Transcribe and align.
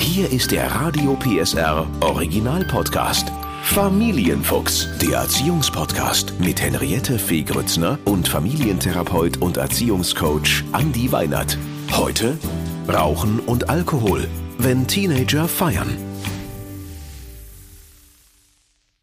Hier 0.00 0.32
ist 0.32 0.50
der 0.50 0.66
Radio 0.74 1.14
PSR 1.14 1.86
Original 2.00 2.64
Podcast. 2.64 3.30
Familienfuchs, 3.62 4.88
der 4.98 5.18
Erziehungspodcast 5.18 6.40
mit 6.40 6.60
Henriette 6.60 7.18
Fee 7.18 7.42
Grützner 7.42 7.98
und 8.06 8.26
Familientherapeut 8.26 9.36
und 9.36 9.58
Erziehungscoach 9.58 10.64
Andi 10.72 11.12
Weinert. 11.12 11.58
Heute 11.92 12.38
Rauchen 12.88 13.40
und 13.40 13.68
Alkohol, 13.68 14.26
wenn 14.58 14.86
Teenager 14.88 15.46
feiern. 15.46 16.09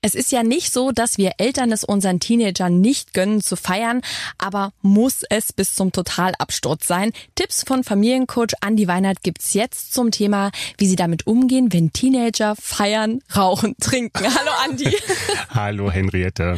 Es 0.08 0.16
ist 0.16 0.32
ja 0.32 0.42
nicht 0.42 0.72
so, 0.72 0.94
dass 0.94 1.18
wir 1.18 1.34
Eltern 1.38 1.70
es 1.74 1.84
unseren 1.84 2.22
Teenagern 2.22 2.80
nicht 2.80 3.14
gönnen 3.14 3.42
zu 3.42 3.58
feiern, 3.58 4.00
aber 4.38 4.72
muss 4.82 5.24
es 5.30 5.52
bis 5.52 5.76
zum 5.76 5.92
Totalabsturz 5.92 6.88
sein? 6.88 7.12
Tipps 7.36 7.66
von 7.68 7.84
Familiencoach 7.84 8.54
Andi 8.62 8.88
Weinert 8.88 9.22
gibt's 9.22 9.54
jetzt 9.54 9.94
zum 9.94 10.12
Thema, 10.12 10.52
wie 10.78 10.88
sie 10.88 10.96
damit 10.96 11.28
umgehen, 11.28 11.74
wenn 11.74 11.92
Teenager 11.92 12.56
feiern, 12.56 13.20
rauchen, 13.36 13.76
trinken. 13.82 14.24
Hallo 14.24 14.52
Andi. 14.64 14.96
Hallo 15.50 15.92
Henriette. 15.92 16.58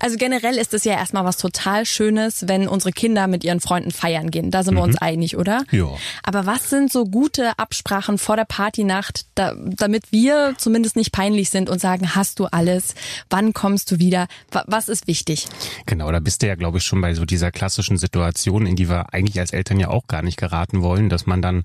Also 0.00 0.16
generell 0.16 0.58
ist 0.58 0.74
es 0.74 0.82
ja 0.82 0.94
erstmal 0.94 1.24
was 1.24 1.36
total 1.36 1.86
Schönes, 1.86 2.48
wenn 2.48 2.66
unsere 2.66 2.90
Kinder 2.90 3.28
mit 3.28 3.44
ihren 3.44 3.60
Freunden 3.60 3.92
feiern 3.92 4.32
gehen. 4.32 4.50
Da 4.50 4.64
sind 4.64 4.74
mhm. 4.74 4.78
wir 4.78 4.82
uns 4.82 4.96
einig, 4.96 5.36
oder? 5.36 5.62
Ja. 5.70 5.86
Aber 6.24 6.46
was 6.46 6.68
sind 6.68 6.90
so 6.90 7.04
gute 7.04 7.60
Absprachen 7.60 8.18
vor 8.18 8.34
der 8.34 8.44
Partynacht, 8.44 9.26
da, 9.36 9.54
damit 9.56 10.10
wir 10.10 10.56
zumindest 10.58 10.96
nicht 10.96 11.12
peinlich 11.12 11.50
sind 11.50 11.70
und 11.70 11.80
sagen, 11.80 12.16
hast 12.16 12.40
du 12.40 12.46
alles? 12.46 12.87
Wann 13.30 13.52
kommst 13.52 13.90
du 13.90 13.98
wieder? 13.98 14.26
Was 14.66 14.88
ist 14.88 15.06
wichtig? 15.06 15.46
Genau, 15.86 16.10
da 16.10 16.20
bist 16.20 16.42
du 16.42 16.46
ja, 16.46 16.54
glaube 16.54 16.78
ich, 16.78 16.84
schon 16.84 17.00
bei 17.00 17.14
so 17.14 17.24
dieser 17.24 17.50
klassischen 17.50 17.98
Situation, 17.98 18.66
in 18.66 18.76
die 18.76 18.88
wir 18.88 19.12
eigentlich 19.12 19.38
als 19.40 19.52
Eltern 19.52 19.80
ja 19.80 19.88
auch 19.88 20.06
gar 20.06 20.22
nicht 20.22 20.38
geraten 20.38 20.82
wollen, 20.82 21.08
dass 21.08 21.26
man 21.26 21.42
dann 21.42 21.64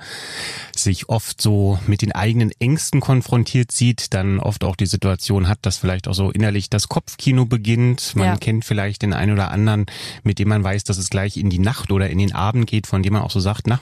sich 0.76 1.10
oft 1.10 1.42
so 1.42 1.80
mit 1.88 2.02
den 2.02 2.12
eigenen 2.12 2.52
Ängsten 2.60 3.00
konfrontiert 3.00 3.72
sieht, 3.72 4.14
dann 4.14 4.40
oft 4.40 4.64
auch 4.64 4.76
die 4.76 4.86
Situation 4.86 5.48
hat, 5.48 5.60
dass 5.62 5.78
vielleicht 5.78 6.08
auch 6.08 6.14
so 6.14 6.32
innerlich 6.32 6.70
das 6.70 6.90
Kopfkino 6.90 7.46
beginnt. 7.46 8.16
Man 8.16 8.26
ja. 8.26 8.38
kennt 8.38 8.66
vielleicht 8.66 9.02
den 9.02 9.14
einen 9.14 9.34
oder 9.34 9.52
anderen, 9.52 9.86
mit 10.24 10.40
dem 10.40 10.50
man 10.50 10.64
weiß, 10.64 10.84
dass 10.84 10.98
es 10.98 11.10
gleich 11.10 11.38
in 11.38 11.50
die 11.50 11.60
Nacht 11.60 11.92
oder 11.92 12.10
in 12.10 12.18
den 12.18 12.34
Abend 12.34 12.68
geht, 12.68 12.88
von 12.88 13.04
dem 13.04 13.14
man 13.14 13.22
auch 13.22 13.32
so 13.32 13.40
sagt, 13.40 13.68
na, 13.68 13.80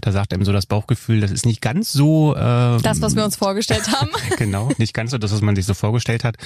da 0.00 0.12
sagt 0.12 0.32
einem 0.32 0.44
so 0.44 0.52
das 0.52 0.66
Bauchgefühl, 0.66 1.20
das 1.20 1.30
ist 1.30 1.46
nicht 1.46 1.60
ganz 1.60 1.92
so 1.92 2.34
äh, 2.34 2.80
das, 2.82 3.00
was 3.00 3.16
wir 3.16 3.24
uns 3.24 3.36
vorgestellt 3.36 3.90
haben. 3.92 4.10
genau, 4.36 4.70
nicht 4.78 4.94
ganz 4.94 5.10
so 5.10 5.18
das, 5.18 5.32
was 5.32 5.40
man 5.40 5.56
sich 5.56 5.66
so 5.66 5.74
vorgestellt 5.74 6.24
hat. 6.24 6.36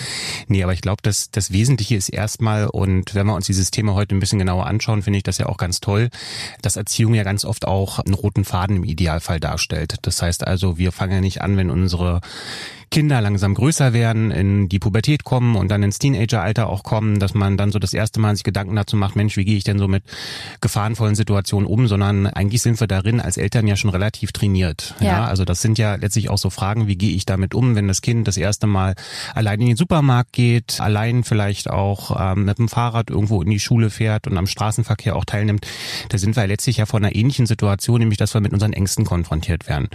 Nee, 0.49 0.63
aber 0.63 0.73
ich 0.73 0.81
glaube, 0.81 1.03
dass 1.03 1.31
das 1.31 1.53
Wesentliche 1.53 1.97
ist 1.97 2.09
erstmal, 2.09 2.67
und 2.67 3.15
wenn 3.15 3.27
wir 3.27 3.35
uns 3.35 3.47
dieses 3.47 3.71
Thema 3.71 3.95
heute 3.95 4.15
ein 4.15 4.21
bisschen 4.21 4.39
genauer 4.39 4.67
anschauen, 4.67 5.03
finde 5.03 5.19
ich 5.19 5.23
das 5.23 5.39
ja 5.39 5.47
auch 5.47 5.57
ganz 5.57 5.81
toll, 5.81 6.11
dass 6.63 6.77
Erziehung 6.77 7.15
ja 7.15 7.23
ganz 7.23 7.45
oft 7.45 7.67
auch 7.67 7.99
einen 7.99 8.15
roten 8.15 8.45
Faden 8.45 8.77
im 8.77 8.85
Idealfall 8.85 9.41
darstellt. 9.41 9.97
Das 10.03 10.23
heißt 10.23 10.47
also, 10.47 10.79
wir 10.79 10.93
fangen 10.93 11.13
ja 11.13 11.21
nicht 11.21 11.43
an, 11.43 11.57
wenn 11.57 11.71
unsere 11.71 12.21
Kinder 12.93 13.23
langsam 13.23 13.55
größer 13.55 13.95
werden, 13.95 14.31
in 14.31 14.69
die 14.69 14.79
Pubertät 14.79 15.25
kommen 15.25 15.57
und 15.57 15.71
dann 15.71 15.83
ins 15.83 15.99
Teenageralter 15.99 16.69
auch 16.69 16.83
kommen, 16.83 17.19
dass 17.19 17.33
man 17.33 17.57
dann 17.57 17.73
so 17.73 17.79
das 17.79 17.95
erste 17.95 18.21
Mal 18.21 18.37
sich 18.37 18.45
Gedanken 18.45 18.77
dazu 18.77 18.99
macht, 18.99 19.17
Mensch, 19.17 19.39
wie 19.39 19.47
gehe 19.47 19.57
ich 19.57 19.65
denn 19.65 19.79
so 19.79 19.89
mit 19.89 20.05
gefahrenvollen 20.61 21.15
Situationen 21.15 21.67
um, 21.67 21.89
sondern 21.89 22.27
eigentlich 22.27 22.61
sind 22.61 22.79
wir 22.81 22.87
darin 22.87 23.19
als 23.19 23.39
Eltern 23.39 23.67
ja 23.67 23.77
schon 23.77 23.89
relativ 23.89 24.33
trainiert. 24.33 24.95
Ja. 25.01 25.07
ja 25.07 25.25
also 25.25 25.47
das 25.47 25.63
sind 25.63 25.79
ja 25.79 25.95
letztlich 25.95 26.29
auch 26.29 26.37
so 26.37 26.51
Fragen, 26.51 26.87
wie 26.87 26.97
gehe 26.97 27.15
ich 27.17 27.25
damit 27.25 27.55
um, 27.55 27.77
wenn 27.77 27.89
das 27.89 28.03
Kind 28.03 28.29
das 28.29 28.37
erste 28.37 28.67
Mal 28.67 28.95
allein 29.35 29.61
in 29.63 29.69
den 29.69 29.77
Supermarkt 29.77 30.35
geht, 30.35 30.79
allein 30.79 31.25
vielleicht 31.25 31.71
auch 31.71 32.15
ähm, 32.21 32.45
mit 32.45 32.59
dem 32.59 32.69
Fahrrad 32.69 33.09
irgendwo 33.09 33.41
in 33.41 33.49
die 33.49 33.59
Schule 33.59 33.89
fährt 33.89 34.27
und 34.27 34.37
am 34.37 34.47
Straßenverkehr 34.47 35.17
auch 35.17 35.25
teilnimmt. 35.25 35.67
Da 36.11 36.19
sind 36.19 36.37
wir 36.37 36.47
letztlich 36.47 36.77
ja 36.77 36.85
vor 36.85 37.01
einer 37.01 37.15
ähnlichen 37.15 37.47
Situation, 37.47 38.01
nämlich 38.01 38.19
dass 38.19 38.35
wir 38.35 38.43
mit 38.43 38.53
unseren 38.53 38.75
Ängsten 38.75 39.07
konfrontiert 39.07 39.67
werden. 39.67 39.89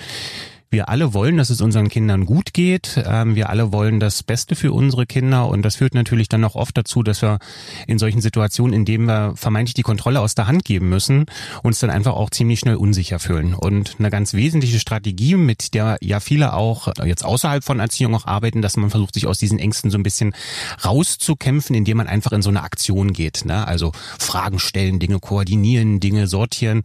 Wir 0.69 0.89
alle 0.89 1.13
wollen, 1.13 1.37
dass 1.37 1.49
es 1.49 1.61
unseren 1.61 1.87
Kindern 1.87 2.25
gut 2.25 2.53
geht. 2.53 3.01
Ähm, 3.05 3.35
wir 3.35 3.49
alle 3.49 3.71
wollen 3.71 4.01
das 4.01 4.21
Beste 4.21 4.53
für 4.53 4.73
unsere 4.73 5.05
Kinder 5.05 5.47
und 5.47 5.61
das 5.61 5.77
führt 5.77 5.93
natürlich 5.93 6.27
dann 6.27 6.43
auch 6.43 6.55
oft 6.55 6.77
dazu, 6.77 7.03
dass 7.03 7.21
wir 7.21 7.39
in 7.87 7.97
solchen 7.97 8.19
Situationen, 8.19 8.73
in 8.73 8.83
denen 8.83 9.05
wir 9.05 9.33
vermeintlich 9.37 9.75
die 9.75 9.83
Kontrolle 9.83 10.19
aus 10.19 10.35
der 10.35 10.47
Hand 10.47 10.65
geben 10.65 10.89
müssen, 10.89 11.25
uns 11.63 11.79
dann 11.79 11.89
einfach 11.89 12.15
auch 12.15 12.31
ziemlich 12.31 12.59
schnell 12.59 12.75
unsicher 12.75 13.19
fühlen. 13.19 13.53
Und 13.53 13.95
eine 13.97 14.09
ganz 14.09 14.33
wesentliche 14.33 14.81
Strategie, 14.81 15.35
mit 15.35 15.73
der 15.73 15.97
ja 16.01 16.19
viele 16.19 16.51
auch 16.51 16.89
jetzt 17.05 17.23
außerhalb 17.23 17.63
von 17.63 17.79
Erziehung 17.79 18.13
auch 18.13 18.25
arbeiten, 18.25 18.61
dass 18.61 18.75
man 18.75 18.89
versucht, 18.89 19.13
sich 19.13 19.25
aus 19.25 19.39
diesen 19.39 19.59
Ängsten 19.59 19.89
so 19.89 19.97
ein 19.97 20.03
bisschen 20.03 20.35
rauszukämpfen, 20.83 21.77
indem 21.77 21.95
man 21.95 22.07
einfach 22.07 22.33
in 22.33 22.41
so 22.41 22.49
eine 22.49 22.63
Aktion 22.63 23.13
geht. 23.13 23.45
Ne? 23.45 23.65
Also 23.65 23.93
Fragen 24.19 24.59
stellen, 24.59 24.99
Dinge 24.99 25.19
koordinieren, 25.19 26.01
Dinge 26.01 26.27
sortieren. 26.27 26.83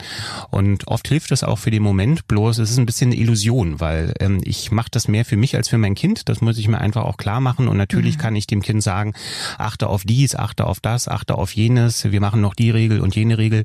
Und 0.50 0.86
oft 0.86 1.08
hilft 1.08 1.32
das 1.32 1.42
auch 1.42 1.58
für 1.58 1.72
den 1.72 1.82
Moment, 1.82 2.28
bloß 2.28 2.58
es 2.58 2.70
ist 2.70 2.78
ein 2.78 2.86
bisschen 2.86 3.10
eine 3.10 3.20
Illusion 3.20 3.71
weil 3.80 4.14
ähm, 4.20 4.40
ich 4.44 4.70
mache 4.70 4.88
das 4.90 5.08
mehr 5.08 5.24
für 5.24 5.36
mich 5.36 5.56
als 5.56 5.68
für 5.68 5.78
mein 5.78 5.94
Kind. 5.94 6.28
Das 6.28 6.40
muss 6.40 6.58
ich 6.58 6.68
mir 6.68 6.78
einfach 6.78 7.04
auch 7.04 7.16
klar 7.16 7.40
machen. 7.40 7.68
Und 7.68 7.76
natürlich 7.76 8.16
mhm. 8.16 8.20
kann 8.20 8.36
ich 8.36 8.46
dem 8.46 8.62
Kind 8.62 8.82
sagen, 8.82 9.14
achte 9.58 9.88
auf 9.88 10.04
dies, 10.04 10.34
achte 10.34 10.66
auf 10.66 10.80
das, 10.80 11.08
achte 11.08 11.36
auf 11.36 11.54
jenes. 11.54 12.10
Wir 12.10 12.20
machen 12.20 12.40
noch 12.40 12.54
die 12.54 12.70
Regel 12.70 13.00
und 13.00 13.14
jene 13.14 13.38
Regel. 13.38 13.64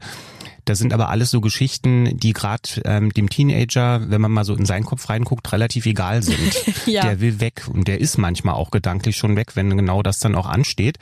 Das 0.68 0.80
sind 0.80 0.94
aber 0.94 1.08
alles 1.08 1.32
so 1.32 1.40
Geschichten, 1.40 2.18
die 2.18 2.34
gerade 2.34 2.70
ähm, 2.84 3.14
dem 3.14 3.30
Teenager, 3.30 4.10
wenn 4.10 4.20
man 4.20 4.32
mal 4.32 4.44
so 4.44 4.54
in 4.54 4.66
seinen 4.66 4.84
Kopf 4.84 5.10
reinguckt, 5.10 5.50
relativ 5.54 5.86
egal 5.86 6.24
sind. 6.24 6.66
ja. 6.86 7.04
Der 7.04 7.22
will 7.22 7.40
weg 7.40 7.64
und 7.70 7.88
der 7.88 8.02
ist 8.02 8.18
manchmal 8.18 8.56
auch 8.56 8.70
gedanklich 8.70 9.16
schon 9.16 9.38
weg, 9.38 9.56
wenn 9.56 9.76
genau 9.78 10.04
das 10.04 10.20
dann 10.20 10.36
auch 10.36 10.46
ansteht. 10.46 10.98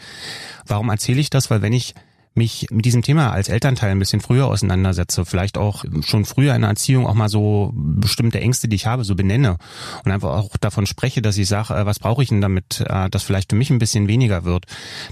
Warum 0.68 0.90
erzähle 0.90 1.20
ich 1.20 1.32
das? 1.32 1.50
Weil 1.50 1.64
wenn 1.64 1.74
ich 1.74 1.96
mich 2.36 2.68
mit 2.72 2.86
diesem 2.86 3.02
Thema 3.02 3.32
als 3.32 3.50
Elternteil 3.50 3.92
ein 3.92 4.00
bisschen 4.00 4.22
früher 4.22 4.48
auseinandersetze, 4.48 5.26
vielleicht 5.26 5.58
auch 5.58 5.86
schon 6.02 6.26
früher 6.26 6.56
in 6.56 6.62
der 6.62 6.70
Erziehung 6.72 7.08
auch 7.08 7.14
mal 7.14 7.30
so 7.30 7.72
bestimmte 7.76 8.40
Ängste, 8.40 8.68
die 8.68 8.76
ich 8.76 8.86
habe, 8.86 9.04
so 9.04 9.16
benenne 9.16 9.58
und 10.04 10.12
einfach 10.12 10.32
auch 10.32 10.58
davon 10.58 10.86
spreche, 10.86 11.22
dass 11.22 11.38
ich 11.38 11.48
sage, 11.48 11.74
äh, 11.74 11.86
was 11.86 12.00
brauche 12.00 12.24
ich 12.24 12.30
denn 12.30 12.42
damit, 12.42 12.82
äh, 12.82 13.10
dass 13.10 13.24
vielleicht 13.24 13.52
für 13.52 13.56
mich 13.56 13.70
ein 13.70 13.80
bisschen 13.80 14.08
weniger 14.08 14.44
wird, 14.44 14.66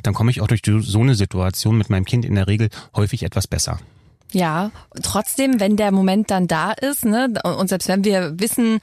dann 0.04 0.14
komme 0.14 0.32
ich 0.32 0.42
auch 0.42 0.48
durch 0.48 0.62
so 0.64 1.00
eine 1.00 1.16
Situation 1.16 1.78
mit 1.78 1.90
meinem 1.90 2.06
Kind 2.06 2.26
in 2.26 2.36
der 2.36 2.48
Regel 2.48 2.70
häufig 2.96 3.24
etwas 3.24 3.48
besser. 3.48 3.80
Ja, 4.34 4.72
trotzdem, 5.04 5.60
wenn 5.60 5.78
der 5.78 5.92
Moment 5.92 6.32
dann 6.32 6.48
da 6.48 6.72
ist, 6.72 7.06
ne, 7.06 7.32
und 7.44 7.68
selbst 7.70 7.88
wenn 7.88 8.04
wir 8.04 8.40
wissen, 8.40 8.80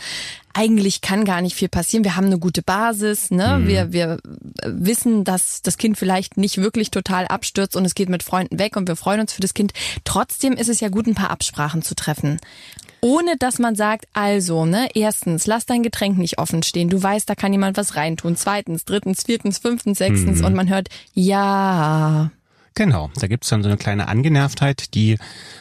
eigentlich 0.53 1.01
kann 1.01 1.25
gar 1.25 1.41
nicht 1.41 1.55
viel 1.55 1.69
passieren, 1.69 2.05
wir 2.05 2.17
haben 2.17 2.27
eine 2.27 2.39
gute 2.39 2.63
Basis, 2.63 3.31
ne, 3.31 3.59
mhm. 3.59 3.69
wir, 3.69 3.93
wir 3.93 4.19
wissen, 4.65 5.25
dass 5.25 5.63
das 5.63 5.79
Kind 5.79 5.99
vielleicht 5.99 6.37
nicht 6.37 6.59
wirklich 6.59 6.91
total 6.91 7.27
abstürzt 7.27 7.77
und 7.77 7.85
es 7.85 7.95
geht 7.95 8.09
mit 8.09 8.23
Freunden 8.23 8.59
weg 8.59 8.77
und 8.77 8.89
wir 8.89 8.97
freuen 8.97 9.21
uns 9.21 9.33
für 9.33 9.41
das 9.41 9.55
Kind. 9.55 9.73
Trotzdem 10.05 10.55
ist 10.55 10.69
es 10.69 10.81
ja 10.81 10.89
gut, 10.89 11.07
ein 11.07 11.15
paar 11.15 11.31
Absprachen 11.31 11.83
zu 11.83 11.95
treffen. 11.95 12.39
Ohne 13.03 13.37
dass 13.39 13.59
man 13.59 13.77
sagt, 13.77 14.07
also, 14.13 14.67
ne, 14.67 14.89
erstens, 14.95 15.47
lass 15.47 15.65
dein 15.65 15.83
Getränk 15.83 16.19
nicht 16.19 16.39
offen 16.39 16.63
stehen. 16.63 16.91
Du 16.91 17.03
weißt, 17.03 17.29
da 17.31 17.35
kann 17.35 17.53
jemand 17.53 17.79
was 17.79 17.97
reintun. 17.97 18.37
Zweitens, 18.37 18.85
drittens, 18.85 19.23
viertens, 19.23 19.59
fünftens, 19.59 19.99
sechstens. 19.99 20.41
Mhm. 20.41 20.45
Und 20.45 20.55
man 20.55 20.69
hört, 20.69 20.89
ja, 21.15 22.31
Genau, 22.75 23.11
da 23.17 23.27
gibt's 23.27 23.49
dann 23.49 23.63
so 23.63 23.69
eine 23.69 23.77
kleine 23.77 24.09
Angenervtheit, 24.09 24.95
die 24.95 25.19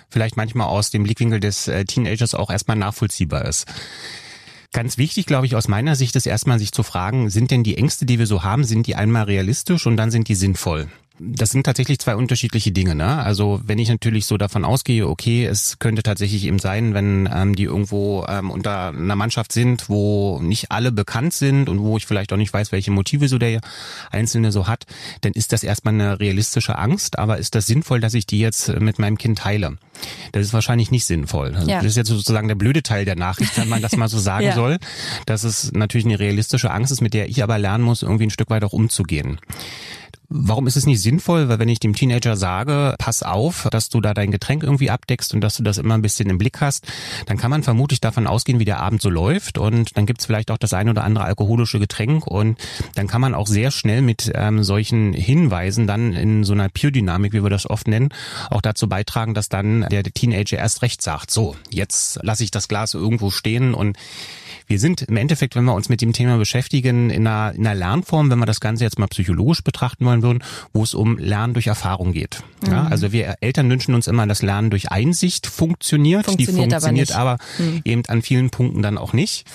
vielleicht 0.10 0.38
manchmal 0.38 0.68
aus 0.68 0.92
dem 0.92 1.04
Blickwinkel 1.04 1.40
des 1.40 1.68
äh, 1.68 1.84
Teenagers 1.84 2.36
auch 2.36 2.50
erstmal 2.50 2.78
nachvollziehbar 2.78 3.46
ist. 3.46 3.66
Ganz 4.72 5.00
wichtig, 5.00 5.26
glaube 5.26 5.48
ich, 5.48 5.56
aus 5.56 5.68
meiner 5.68 5.96
Sicht 5.96 6.16
ist 6.16 6.28
erstmal 6.28 6.60
sich 6.60 6.72
zu 6.72 6.84
fragen, 6.84 7.30
sind 7.30 7.50
denn 7.50 7.64
die 7.64 7.78
Ängste, 7.78 8.06
die 8.06 8.20
wir 8.20 8.28
so 8.28 8.44
haben, 8.44 8.64
sind 8.64 8.86
die 8.86 8.96
einmal 8.96 9.24
realistisch 9.24 9.88
und 9.88 9.98
dann 9.98 10.12
sind 10.12 10.28
die 10.28 10.36
sinnvoll? 10.36 10.88
Das 11.20 11.50
sind 11.50 11.66
tatsächlich 11.66 12.00
zwei 12.00 12.16
unterschiedliche 12.16 12.72
Dinge. 12.72 12.96
Ne? 12.96 13.06
Also 13.06 13.60
wenn 13.66 13.78
ich 13.78 13.90
natürlich 13.90 14.26
so 14.26 14.38
davon 14.38 14.64
ausgehe, 14.64 15.08
okay, 15.08 15.46
es 15.46 15.78
könnte 15.80 16.02
tatsächlich 16.02 16.46
eben 16.46 16.60
sein, 16.60 16.94
wenn 16.94 17.30
ähm, 17.34 17.56
die 17.56 17.64
irgendwo 17.64 18.26
ähm, 18.28 18.50
unter 18.50 18.90
einer 18.90 19.16
Mannschaft 19.16 19.52
sind, 19.52 19.90
wo 19.90 20.40
nicht 20.42 20.72
alle 20.72 20.92
bekannt 20.92 21.34
sind 21.34 21.68
und 21.68 21.80
wo 21.82 21.98
ich 21.98 22.06
vielleicht 22.06 22.32
auch 22.32 22.38
nicht 22.38 22.54
weiß, 22.54 22.72
welche 22.72 22.92
Motive 22.92 23.28
so 23.28 23.38
der 23.38 23.60
Einzelne 24.12 24.52
so 24.52 24.68
hat, 24.68 24.86
dann 25.22 25.34
ist 25.34 25.52
das 25.52 25.64
erstmal 25.64 25.94
eine 25.94 26.20
realistische 26.20 26.78
Angst. 26.78 27.20
Aber 27.20 27.38
ist 27.38 27.54
das 27.54 27.66
sinnvoll, 27.66 28.00
dass 28.00 28.14
ich 28.14 28.26
die 28.26 28.40
jetzt 28.40 28.70
mit 28.80 28.98
meinem 28.98 29.18
Kind 29.18 29.40
teile? 29.40 29.78
Das 30.32 30.46
ist 30.46 30.54
wahrscheinlich 30.54 30.92
nicht 30.92 31.06
sinnvoll. 31.06 31.54
Also 31.56 31.70
ja. 31.70 31.78
Das 31.78 31.86
ist 31.86 31.98
jetzt 31.98 32.08
sozusagen 32.08 32.48
der 32.48 32.56
blöde 32.56 32.82
Teil 32.82 33.04
der 33.04 33.18
Nachricht, 33.18 33.58
wenn 33.58 33.68
man 33.68 33.82
das 33.82 33.98
mal 33.98 34.08
so 34.08 34.20
sagen 34.20 34.46
ja. 34.46 34.56
soll, 34.56 34.78
dass 35.26 35.44
es 35.44 35.74
natürlich 35.74 36.06
eine 36.06 36.20
realistische 36.20 36.72
Angst 36.72 36.92
ist, 36.92 37.02
mit 37.02 37.14
der 37.14 37.28
ich 37.28 37.44
aber 37.44 37.58
lernen 37.58 37.84
muss, 37.84 38.04
irgendwie 38.04 38.26
ein 38.26 38.30
Stück 38.30 38.50
weit 38.50 38.64
auch 38.64 38.74
umzugehen. 38.74 39.40
Warum 40.32 40.68
ist 40.68 40.76
es 40.76 40.86
nicht 40.86 41.02
sinnvoll? 41.02 41.50
Weil 41.50 41.58
wenn 41.58 41.70
ich 41.70 41.80
dem 41.80 41.96
Teenager 41.96 42.38
sage, 42.38 42.94
pass 43.00 43.24
auf, 43.24 43.68
dass 43.72 43.90
du 43.90 44.00
da 44.00 44.14
dein 44.14 44.30
Getränk 44.30 44.62
irgendwie 44.62 44.92
abdeckst 44.92 45.34
und 45.34 45.42
dass 45.42 45.58
du 45.58 45.64
das 45.64 45.80
immer 45.80 45.96
ein 45.96 46.04
bisschen 46.04 46.30
im 46.30 46.38
Blick 46.38 46.62
hast, 46.62 46.86
dann 47.26 47.38
kann 47.38 47.50
man 47.50 47.64
vermutlich 47.64 48.00
davon 48.00 48.28
ausgehen, 48.28 48.60
wie 48.60 48.66
der 48.66 48.80
Abend 48.80 49.02
so 49.02 49.10
läuft 49.10 49.58
und 49.58 49.98
dann 49.98 50.06
gibt's 50.06 50.28
vielleicht 50.28 50.52
auch 50.52 50.58
das 50.58 50.74
ein 50.74 50.88
oder 50.88 51.04
andere 51.04 51.26
alkoholische 51.26 51.80
Getränk 51.80 52.28
und 52.28 52.60
dann 52.94 53.08
kann 53.08 53.22
man 53.22 53.34
auch 53.34 53.48
sehr 53.48 53.72
schnell 53.72 54.04
mit 54.04 54.32
ähm, 54.36 54.64
solchen 54.64 55.14
Hinweisen 55.14 55.88
dann 55.88 56.14
in 56.14 56.44
so 56.44 56.54
einer 56.54 56.70
Peer-Dynamik, 56.70 57.34
wie 57.34 57.42
wir 57.42 57.50
das 57.50 57.68
oft 57.68 57.88
nennen, 57.88 58.10
auch 58.52 58.62
dazu 58.62 58.88
beitragen, 58.88 59.34
dass 59.34 59.50
dann 59.50 59.88
der 59.90 60.04
Teenager 60.04 60.58
erst 60.58 60.84
recht 60.84 61.02
sagt, 61.02 61.32
so, 61.32 61.56
jetzt 61.72 62.20
lasse 62.22 62.44
ich 62.44 62.52
das 62.52 62.68
Glas 62.68 62.94
irgendwo 62.94 63.32
stehen 63.32 63.74
und 63.74 63.98
Wir 64.68 64.78
sind 64.80 65.02
im 65.02 65.18
Endeffekt, 65.18 65.56
wenn 65.56 65.64
wir 65.64 65.74
uns 65.74 65.90
mit 65.90 66.00
dem 66.00 66.14
Thema 66.14 66.38
beschäftigen, 66.38 67.10
in 67.10 67.26
einer, 67.26 67.56
in 67.56 67.66
einer 67.66 67.74
Lernform, 67.74 68.30
wenn 68.30 68.38
wir 68.38 68.46
das 68.46 68.60
Ganze 68.60 68.84
jetzt 68.84 69.00
mal 69.00 69.08
psychologisch 69.08 69.64
betrachten 69.64 70.06
wollen 70.06 70.19
würden, 70.22 70.44
wo 70.74 70.84
es 70.84 70.94
um 70.94 71.18
Lernen 71.18 71.54
durch 71.54 71.68
Erfahrung 71.68 72.14
geht. 72.14 72.44
Mhm. 72.66 72.72
Ja, 72.72 72.88
also 72.88 73.12
wir 73.12 73.36
Eltern 73.42 73.70
wünschen 73.70 73.94
uns 73.96 74.08
immer, 74.08 74.28
dass 74.28 74.42
Lernen 74.42 74.70
durch 74.70 74.92
Einsicht 74.92 75.48
funktioniert. 75.48 76.26
funktioniert 76.26 76.68
Die 76.68 76.72
funktioniert 76.72 77.12
aber, 77.12 77.32
aber 77.32 77.44
mhm. 77.58 77.82
eben 77.86 78.04
an 78.08 78.22
vielen 78.22 78.50
Punkten 78.50 78.82
dann 78.82 78.98
auch 78.98 79.14
nicht. 79.14 79.46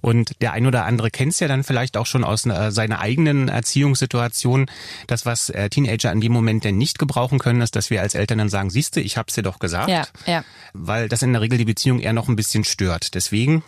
Und 0.00 0.40
der 0.40 0.52
ein 0.52 0.66
oder 0.66 0.84
andere 0.84 1.10
kennt 1.10 1.32
es 1.32 1.40
ja 1.40 1.48
dann 1.48 1.64
vielleicht 1.64 1.96
auch 1.96 2.06
schon 2.06 2.24
aus 2.24 2.46
äh, 2.46 2.70
seiner 2.70 3.00
eigenen 3.00 3.48
Erziehungssituation. 3.48 4.66
Das, 5.06 5.26
was 5.26 5.50
äh, 5.50 5.68
Teenager 5.68 6.12
in 6.12 6.20
dem 6.20 6.32
Moment 6.32 6.64
denn 6.64 6.78
nicht 6.78 6.98
gebrauchen 6.98 7.38
können, 7.38 7.60
ist, 7.60 7.76
dass 7.76 7.90
wir 7.90 8.00
als 8.00 8.14
Eltern 8.14 8.38
dann 8.38 8.48
sagen, 8.48 8.70
siehste, 8.70 9.00
ich 9.00 9.16
hab's 9.16 9.34
dir 9.34 9.42
doch 9.42 9.58
gesagt. 9.58 9.88
Ja, 9.88 10.06
ja. 10.26 10.44
Weil 10.72 11.08
das 11.08 11.22
in 11.22 11.32
der 11.32 11.42
Regel 11.42 11.58
die 11.58 11.64
Beziehung 11.64 11.98
eher 11.98 12.12
noch 12.12 12.28
ein 12.28 12.36
bisschen 12.36 12.64
stört. 12.64 13.14
Deswegen 13.14 13.62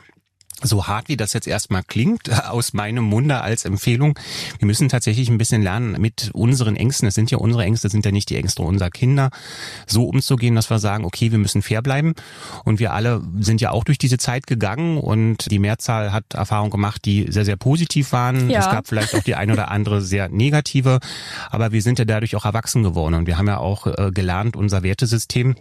so 0.62 0.86
hart 0.86 1.08
wie 1.08 1.16
das 1.16 1.32
jetzt 1.32 1.46
erstmal 1.46 1.82
klingt, 1.82 2.30
aus 2.48 2.72
meinem 2.72 3.04
Munde 3.04 3.40
als 3.40 3.64
Empfehlung, 3.64 4.18
wir 4.58 4.66
müssen 4.66 4.88
tatsächlich 4.88 5.28
ein 5.28 5.38
bisschen 5.38 5.62
lernen, 5.62 6.00
mit 6.00 6.30
unseren 6.32 6.76
Ängsten, 6.76 7.08
es 7.08 7.14
sind 7.14 7.30
ja 7.30 7.38
unsere 7.38 7.64
Ängste, 7.64 7.88
sind 7.88 8.04
ja 8.04 8.12
nicht 8.12 8.30
die 8.30 8.36
Ängste 8.36 8.62
unserer 8.62 8.90
Kinder, 8.90 9.30
so 9.86 10.04
umzugehen, 10.04 10.54
dass 10.54 10.70
wir 10.70 10.78
sagen, 10.78 11.04
okay, 11.04 11.30
wir 11.30 11.38
müssen 11.38 11.62
fair 11.62 11.82
bleiben. 11.82 12.14
Und 12.64 12.78
wir 12.78 12.92
alle 12.92 13.22
sind 13.38 13.60
ja 13.60 13.70
auch 13.70 13.84
durch 13.84 13.98
diese 13.98 14.18
Zeit 14.18 14.46
gegangen 14.46 14.98
und 14.98 15.50
die 15.50 15.58
Mehrzahl 15.58 16.12
hat 16.12 16.34
Erfahrungen 16.34 16.70
gemacht, 16.70 17.04
die 17.04 17.30
sehr, 17.30 17.44
sehr 17.44 17.56
positiv 17.56 18.12
waren. 18.12 18.50
Ja. 18.50 18.60
Es 18.60 18.66
gab 18.66 18.86
vielleicht 18.88 19.14
auch 19.14 19.22
die 19.22 19.34
ein 19.34 19.50
oder 19.50 19.70
andere 19.70 20.02
sehr 20.02 20.28
negative, 20.28 21.00
aber 21.50 21.72
wir 21.72 21.82
sind 21.82 21.98
ja 21.98 22.04
dadurch 22.04 22.36
auch 22.36 22.44
erwachsen 22.44 22.82
geworden 22.82 23.14
und 23.14 23.26
wir 23.26 23.38
haben 23.38 23.48
ja 23.48 23.58
auch 23.58 23.86
äh, 23.86 24.10
gelernt, 24.12 24.56
unser 24.56 24.82
Wertesystem 24.82 25.54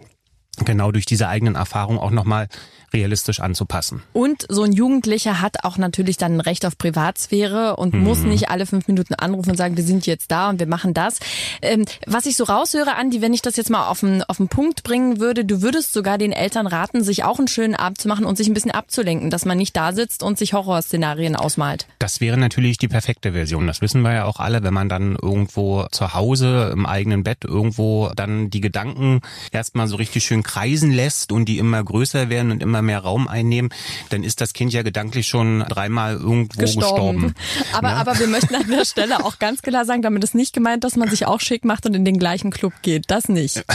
genau 0.64 0.92
durch 0.92 1.06
diese 1.06 1.28
eigenen 1.28 1.54
Erfahrungen 1.54 1.98
auch 1.98 2.10
nochmal 2.10 2.48
realistisch 2.92 3.40
anzupassen. 3.40 4.02
Und 4.12 4.46
so 4.48 4.64
ein 4.64 4.72
Jugendlicher 4.72 5.40
hat 5.40 5.64
auch 5.64 5.78
natürlich 5.78 6.16
dann 6.16 6.34
ein 6.34 6.40
Recht 6.40 6.66
auf 6.66 6.76
Privatsphäre 6.76 7.76
und 7.76 7.94
mhm. 7.94 8.02
muss 8.02 8.18
nicht 8.20 8.50
alle 8.50 8.66
fünf 8.66 8.88
Minuten 8.88 9.14
anrufen 9.14 9.50
und 9.50 9.56
sagen, 9.56 9.76
wir 9.76 9.84
sind 9.84 10.06
jetzt 10.06 10.30
da 10.30 10.50
und 10.50 10.58
wir 10.58 10.66
machen 10.66 10.94
das. 10.94 11.20
Ähm, 11.62 11.84
was 12.06 12.26
ich 12.26 12.36
so 12.36 12.44
raushöre, 12.44 12.96
Andi, 12.96 13.22
wenn 13.22 13.32
ich 13.32 13.42
das 13.42 13.56
jetzt 13.56 13.70
mal 13.70 13.86
auf 13.86 14.00
den, 14.00 14.22
auf 14.24 14.38
den 14.38 14.48
Punkt 14.48 14.82
bringen 14.82 15.20
würde, 15.20 15.44
du 15.44 15.62
würdest 15.62 15.92
sogar 15.92 16.18
den 16.18 16.32
Eltern 16.32 16.66
raten, 16.66 17.04
sich 17.04 17.24
auch 17.24 17.38
einen 17.38 17.48
schönen 17.48 17.74
Abend 17.74 18.00
zu 18.00 18.08
machen 18.08 18.24
und 18.24 18.36
sich 18.36 18.48
ein 18.48 18.54
bisschen 18.54 18.72
abzulenken, 18.72 19.30
dass 19.30 19.44
man 19.44 19.58
nicht 19.58 19.76
da 19.76 19.92
sitzt 19.92 20.22
und 20.22 20.38
sich 20.38 20.52
Horrorszenarien 20.52 21.36
ausmalt. 21.36 21.86
Das 21.98 22.20
wäre 22.20 22.36
natürlich 22.36 22.78
die 22.78 22.88
perfekte 22.88 23.32
Version. 23.32 23.66
Das 23.66 23.80
wissen 23.80 24.02
wir 24.02 24.12
ja 24.12 24.24
auch 24.24 24.40
alle, 24.40 24.62
wenn 24.62 24.74
man 24.74 24.88
dann 24.88 25.16
irgendwo 25.20 25.86
zu 25.92 26.14
Hause 26.14 26.70
im 26.72 26.86
eigenen 26.86 27.22
Bett 27.22 27.44
irgendwo 27.44 28.10
dann 28.16 28.50
die 28.50 28.60
Gedanken 28.60 29.20
erstmal 29.52 29.86
so 29.86 29.96
richtig 29.96 30.24
schön 30.24 30.39
kreisen 30.42 30.90
lässt 30.90 31.30
und 31.30 31.44
die 31.44 31.58
immer 31.58 31.82
größer 31.82 32.28
werden 32.30 32.50
und 32.50 32.62
immer 32.62 32.70
immer 32.70 32.82
mehr 32.82 33.00
Raum 33.00 33.28
einnehmen, 33.28 33.70
dann 34.08 34.24
ist 34.24 34.40
das 34.40 34.52
Kind 34.52 34.72
ja 34.72 34.82
gedanklich 34.82 35.26
schon 35.26 35.60
dreimal 35.68 36.14
irgendwo 36.14 36.60
gestorben. 36.60 36.80
gestorben 36.80 37.34
aber, 37.72 37.88
ne? 37.88 37.96
aber 37.96 38.18
wir 38.18 38.26
möchten 38.26 38.54
an 38.54 38.68
der 38.68 38.84
Stelle 38.84 39.24
auch 39.24 39.38
ganz 39.38 39.62
klar 39.62 39.84
sagen, 39.84 40.02
damit 40.02 40.24
ist 40.24 40.34
nicht 40.34 40.52
gemeint, 40.52 40.84
dass 40.84 40.96
man 40.96 41.10
sich 41.10 41.26
auch 41.26 41.40
schick 41.40 41.64
macht 41.64 41.86
und 41.86 41.94
in 41.94 42.04
den 42.04 42.18
gleichen 42.18 42.50
Club 42.50 42.72
geht. 42.82 43.04
Das 43.08 43.28
nicht. 43.28 43.64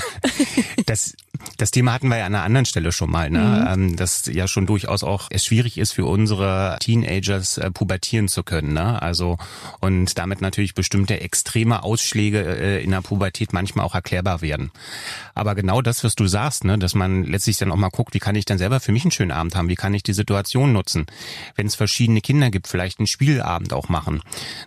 Das, 0.86 1.16
das 1.58 1.72
Thema 1.72 1.94
hatten 1.94 2.08
wir 2.10 2.18
ja 2.18 2.26
an 2.26 2.36
einer 2.36 2.44
anderen 2.44 2.66
Stelle 2.66 2.92
schon 2.92 3.12
mal, 3.12 3.30
ne? 3.30 3.40
Mhm. 3.40 3.74
Ähm, 3.74 3.96
dass 3.96 4.26
ja 4.26 4.48
schon 4.48 4.66
durchaus 4.66 5.04
auch 5.04 5.28
es 5.30 5.46
schwierig 5.46 5.78
ist 5.78 5.92
für 5.92 6.06
unsere 6.06 6.78
Teenagers 6.80 7.58
äh, 7.58 7.72
pubertieren 7.72 8.28
zu 8.28 8.44
können. 8.44 8.74
Ne? 8.74 9.02
Also 9.02 9.38
und 9.80 10.18
damit 10.18 10.42
natürlich 10.42 10.74
bestimmte 10.74 11.20
extreme 11.22 11.84
Ausschläge 11.84 12.42
äh, 12.44 12.84
in 12.84 12.92
der 12.92 13.02
Pubertät 13.02 13.54
manchmal 13.54 13.86
auch 13.86 13.96
erklärbar 13.96 14.42
werden. 14.42 14.72
Aber 15.34 15.56
genau 15.56 15.82
das, 15.82 16.04
was 16.04 16.16
du 16.16 16.28
sagst, 16.28 16.64
ne, 16.64 16.78
dass 16.78 16.96
man 16.96 17.24
letztlich 17.24 17.58
dann 17.58 17.72
auch 17.72 17.76
mal 17.76 17.90
guckt, 17.90 18.14
wie 18.14 18.20
kann 18.20 18.36
ich 18.36 18.46
dann 18.46 18.58
selber 18.58 18.80
für 18.80 18.92
mich 18.92 19.04
einen 19.04 19.12
schönen 19.12 19.32
Abend 19.32 19.56
haben, 19.56 19.70
wie 19.70 19.76
kann 19.76 19.94
ich 19.94 20.04
die 20.04 20.14
Situation 20.14 20.72
nutzen, 20.74 21.06
wenn 21.56 21.68
es 21.68 21.76
verschiedene 21.76 22.22
Kinder 22.22 22.50
gibt, 22.50 22.68
vielleicht 22.68 23.00
einen 23.00 23.08
Spielabend 23.08 23.74
auch 23.74 23.90
machen. 23.90 24.22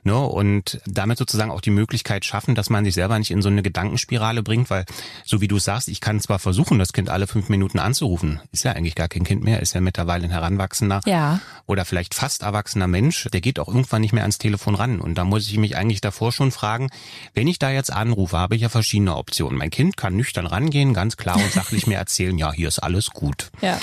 Ne? 0.04 0.18
Und 0.18 0.80
damit 0.86 1.18
sozusagen 1.18 1.50
auch 1.50 1.60
die 1.60 1.70
Möglichkeit 1.70 2.24
schaffen, 2.24 2.54
dass 2.54 2.70
man 2.70 2.84
sich 2.84 2.94
selber 2.94 3.18
nicht 3.18 3.30
in 3.30 3.42
so 3.42 3.48
eine 3.48 3.62
Gedankenspirale 3.62 4.42
bringt, 4.42 4.70
weil 4.70 4.84
so 5.24 5.40
wie 5.40 5.48
du 5.48 5.58
sagst, 5.58 5.88
ich 5.88 6.00
kann 6.00 6.20
zwar 6.20 6.38
versuchen, 6.38 6.57
versuchen, 6.58 6.80
das 6.80 6.92
Kind 6.92 7.08
alle 7.08 7.28
fünf 7.28 7.48
Minuten 7.50 7.78
anzurufen. 7.78 8.40
Ist 8.50 8.64
ja 8.64 8.72
eigentlich 8.72 8.96
gar 8.96 9.06
kein 9.06 9.22
Kind 9.22 9.44
mehr, 9.44 9.62
ist 9.62 9.74
ja 9.74 9.80
mittlerweile 9.80 10.24
ein 10.24 10.30
heranwachsender 10.30 11.00
ja. 11.06 11.38
oder 11.66 11.84
vielleicht 11.84 12.14
fast 12.14 12.42
erwachsener 12.42 12.88
Mensch. 12.88 13.28
Der 13.32 13.40
geht 13.40 13.60
auch 13.60 13.68
irgendwann 13.68 14.00
nicht 14.00 14.12
mehr 14.12 14.24
ans 14.24 14.38
Telefon 14.38 14.74
ran. 14.74 15.00
Und 15.00 15.14
da 15.16 15.24
muss 15.24 15.46
ich 15.46 15.56
mich 15.56 15.76
eigentlich 15.76 16.00
davor 16.00 16.32
schon 16.32 16.50
fragen, 16.50 16.90
wenn 17.32 17.46
ich 17.46 17.60
da 17.60 17.70
jetzt 17.70 17.92
anrufe, 17.92 18.36
habe 18.36 18.56
ich 18.56 18.62
ja 18.62 18.70
verschiedene 18.70 19.14
Optionen. 19.14 19.56
Mein 19.56 19.70
Kind 19.70 19.96
kann 19.96 20.16
nüchtern 20.16 20.46
rangehen, 20.46 20.94
ganz 20.94 21.16
klar 21.16 21.36
und 21.36 21.52
sachlich 21.52 21.86
mir 21.86 21.96
erzählen, 21.98 22.36
ja, 22.36 22.52
hier 22.52 22.66
ist 22.66 22.80
alles 22.80 23.10
gut. 23.10 23.52
Ja 23.62 23.78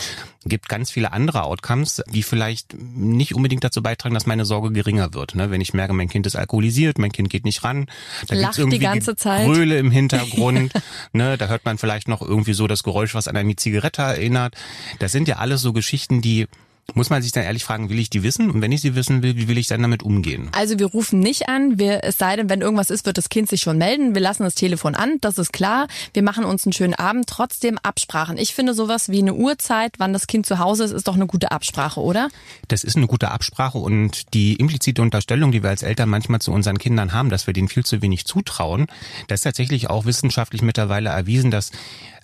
gibt 0.45 0.69
ganz 0.69 0.92
viele 0.92 1.12
andere 1.12 1.44
Outcomes, 1.44 2.04
die 2.07 2.24
vielleicht 2.24 2.75
nicht 2.77 3.33
unbedingt 3.36 3.63
dazu 3.63 3.81
beitragen, 3.81 4.13
dass 4.13 4.25
meine 4.25 4.45
Sorge 4.45 4.72
geringer 4.72 5.13
wird. 5.13 5.36
Ne? 5.36 5.50
Wenn 5.51 5.62
ich 5.62 5.74
merke, 5.74 5.94
mein 5.94 6.07
Kind 6.07 6.27
ist 6.27 6.36
alkoholisiert, 6.36 7.00
mein 7.00 7.12
Kind 7.12 7.30
geht 7.30 7.45
nicht 7.45 7.63
ran, 7.63 7.88
da 8.27 8.36
gibt 8.36 8.51
es 8.51 8.57
irgendwie 8.60 8.80
die 8.80 8.86
ganze 8.86 9.16
Zeit. 9.16 9.45
Gröle 9.45 9.77
im 9.80 9.92
Hintergrund, 9.92 10.72
ne? 11.13 11.38
da 11.38 11.48
hört 11.48 11.66
man 11.66 11.77
vielleicht 11.77 12.07
noch 12.07 12.22
irgendwie 12.22 12.54
so 12.54 12.64
das 12.67 12.83
Geräusch, 12.83 13.15
was 13.15 13.27
an 13.27 13.38
eine 13.38 13.56
Zigarette 13.56 14.01
erinnert. 14.01 14.56
Das 15.00 15.12
sind 15.12 15.27
ja 15.27 15.38
alles 15.38 15.62
so 15.62 15.73
Geschichten, 15.73 16.21
die 16.21 16.47
muss 16.93 17.09
man 17.09 17.21
sich 17.21 17.31
dann 17.31 17.43
ehrlich 17.43 17.63
fragen, 17.63 17.89
will 17.89 17.99
ich 17.99 18.09
die 18.09 18.23
wissen? 18.23 18.49
Und 18.51 18.61
wenn 18.61 18.71
ich 18.71 18.81
sie 18.81 18.95
wissen 18.95 19.23
will, 19.23 19.35
wie 19.35 19.47
will 19.47 19.57
ich 19.57 19.67
dann 19.67 19.81
damit 19.81 20.03
umgehen? 20.03 20.49
Also 20.53 20.77
wir 20.77 20.85
rufen 20.85 21.19
nicht 21.19 21.49
an. 21.49 21.79
Wir, 21.79 22.03
es 22.03 22.17
sei 22.17 22.35
denn, 22.35 22.49
wenn 22.49 22.61
irgendwas 22.61 22.89
ist, 22.89 23.05
wird 23.05 23.17
das 23.17 23.29
Kind 23.29 23.49
sich 23.49 23.61
schon 23.61 23.77
melden. 23.77 24.13
Wir 24.13 24.21
lassen 24.21 24.43
das 24.43 24.55
Telefon 24.55 24.95
an, 24.95 25.17
das 25.21 25.37
ist 25.37 25.51
klar. 25.51 25.87
Wir 26.13 26.21
machen 26.21 26.45
uns 26.45 26.65
einen 26.65 26.73
schönen 26.73 26.93
Abend. 26.93 27.27
Trotzdem 27.27 27.79
Absprachen. 27.79 28.37
Ich 28.37 28.53
finde 28.53 28.73
sowas 28.73 29.09
wie 29.09 29.19
eine 29.19 29.33
Uhrzeit, 29.33 29.93
wann 29.97 30.13
das 30.13 30.27
Kind 30.27 30.45
zu 30.45 30.59
Hause 30.59 30.83
ist, 30.83 30.91
ist 30.91 31.07
doch 31.07 31.15
eine 31.15 31.27
gute 31.27 31.51
Absprache, 31.51 31.99
oder? 31.99 32.29
Das 32.67 32.83
ist 32.83 32.95
eine 32.95 33.07
gute 33.07 33.31
Absprache 33.31 33.79
und 33.79 34.33
die 34.33 34.53
implizite 34.53 35.01
Unterstellung, 35.01 35.51
die 35.51 35.63
wir 35.63 35.71
als 35.71 35.81
Eltern 35.81 36.09
manchmal 36.09 36.39
zu 36.39 36.51
unseren 36.51 36.77
Kindern 36.77 37.13
haben, 37.13 37.29
dass 37.29 37.47
wir 37.47 37.53
denen 37.53 37.67
viel 37.67 37.83
zu 37.83 38.01
wenig 38.01 38.25
zutrauen, 38.25 38.88
das 39.27 39.39
ist 39.39 39.43
tatsächlich 39.43 39.89
auch 39.89 40.05
wissenschaftlich 40.05 40.61
mittlerweile 40.61 41.09
erwiesen, 41.09 41.51
dass 41.51 41.71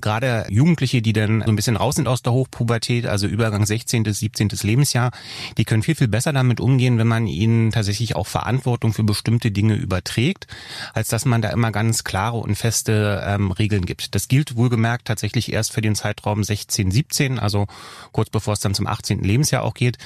gerade 0.02 0.46
Jugendliche, 0.50 1.02
die 1.02 1.14
dann 1.14 1.42
so 1.46 1.52
ein 1.52 1.56
bisschen 1.56 1.78
raus 1.78 1.96
sind 1.96 2.08
aus 2.08 2.22
der 2.22 2.34
Hochpubertät, 2.34 3.06
also 3.06 3.28
Übergang 3.28 3.66
16. 3.66 4.04
bis 4.04 4.20
17 4.20 4.50
Lebensjahr, 4.64 5.12
die 5.58 5.66
können 5.66 5.84
viel, 5.84 5.96
viel 5.96 6.08
besser 6.08 6.34
damit 6.34 6.60
umgehen, 6.60 6.98
wenn 6.98 7.08
man 7.08 7.28
ihnen 7.28 7.72
tatsächlich 7.72 8.16
auch 8.16 8.28
Verantwortung 8.28 8.94
für 8.94 9.04
bestimmte 9.04 9.52
Dinge 9.52 9.76
überträgt, 9.76 10.48
als 10.94 11.08
dass 11.08 11.26
man 11.26 11.42
da 11.42 11.50
immer 11.50 11.72
ganz 11.72 12.04
klare 12.04 12.38
und 12.38 12.56
feste 12.56 13.24
ähm, 13.26 13.52
Regeln 13.52 13.86
gibt. 13.86 14.16
Das 14.16 14.28
gilt 14.28 14.56
wohlgemerkt 14.56 15.08
tatsächlich 15.08 15.52
erst 15.52 15.74
für 15.74 15.82
den 15.82 15.96
Zeitraum 15.96 16.44
16, 16.44 16.92
17, 16.92 17.40
also 17.40 17.68
kurz 18.12 18.30
bevor 18.30 18.54
es 18.54 18.60
dann 18.60 18.74
zum 18.74 18.88
18. 18.88 19.24
Lebensjahr 19.24 19.64
auch 19.64 19.74
geht. 19.74 19.98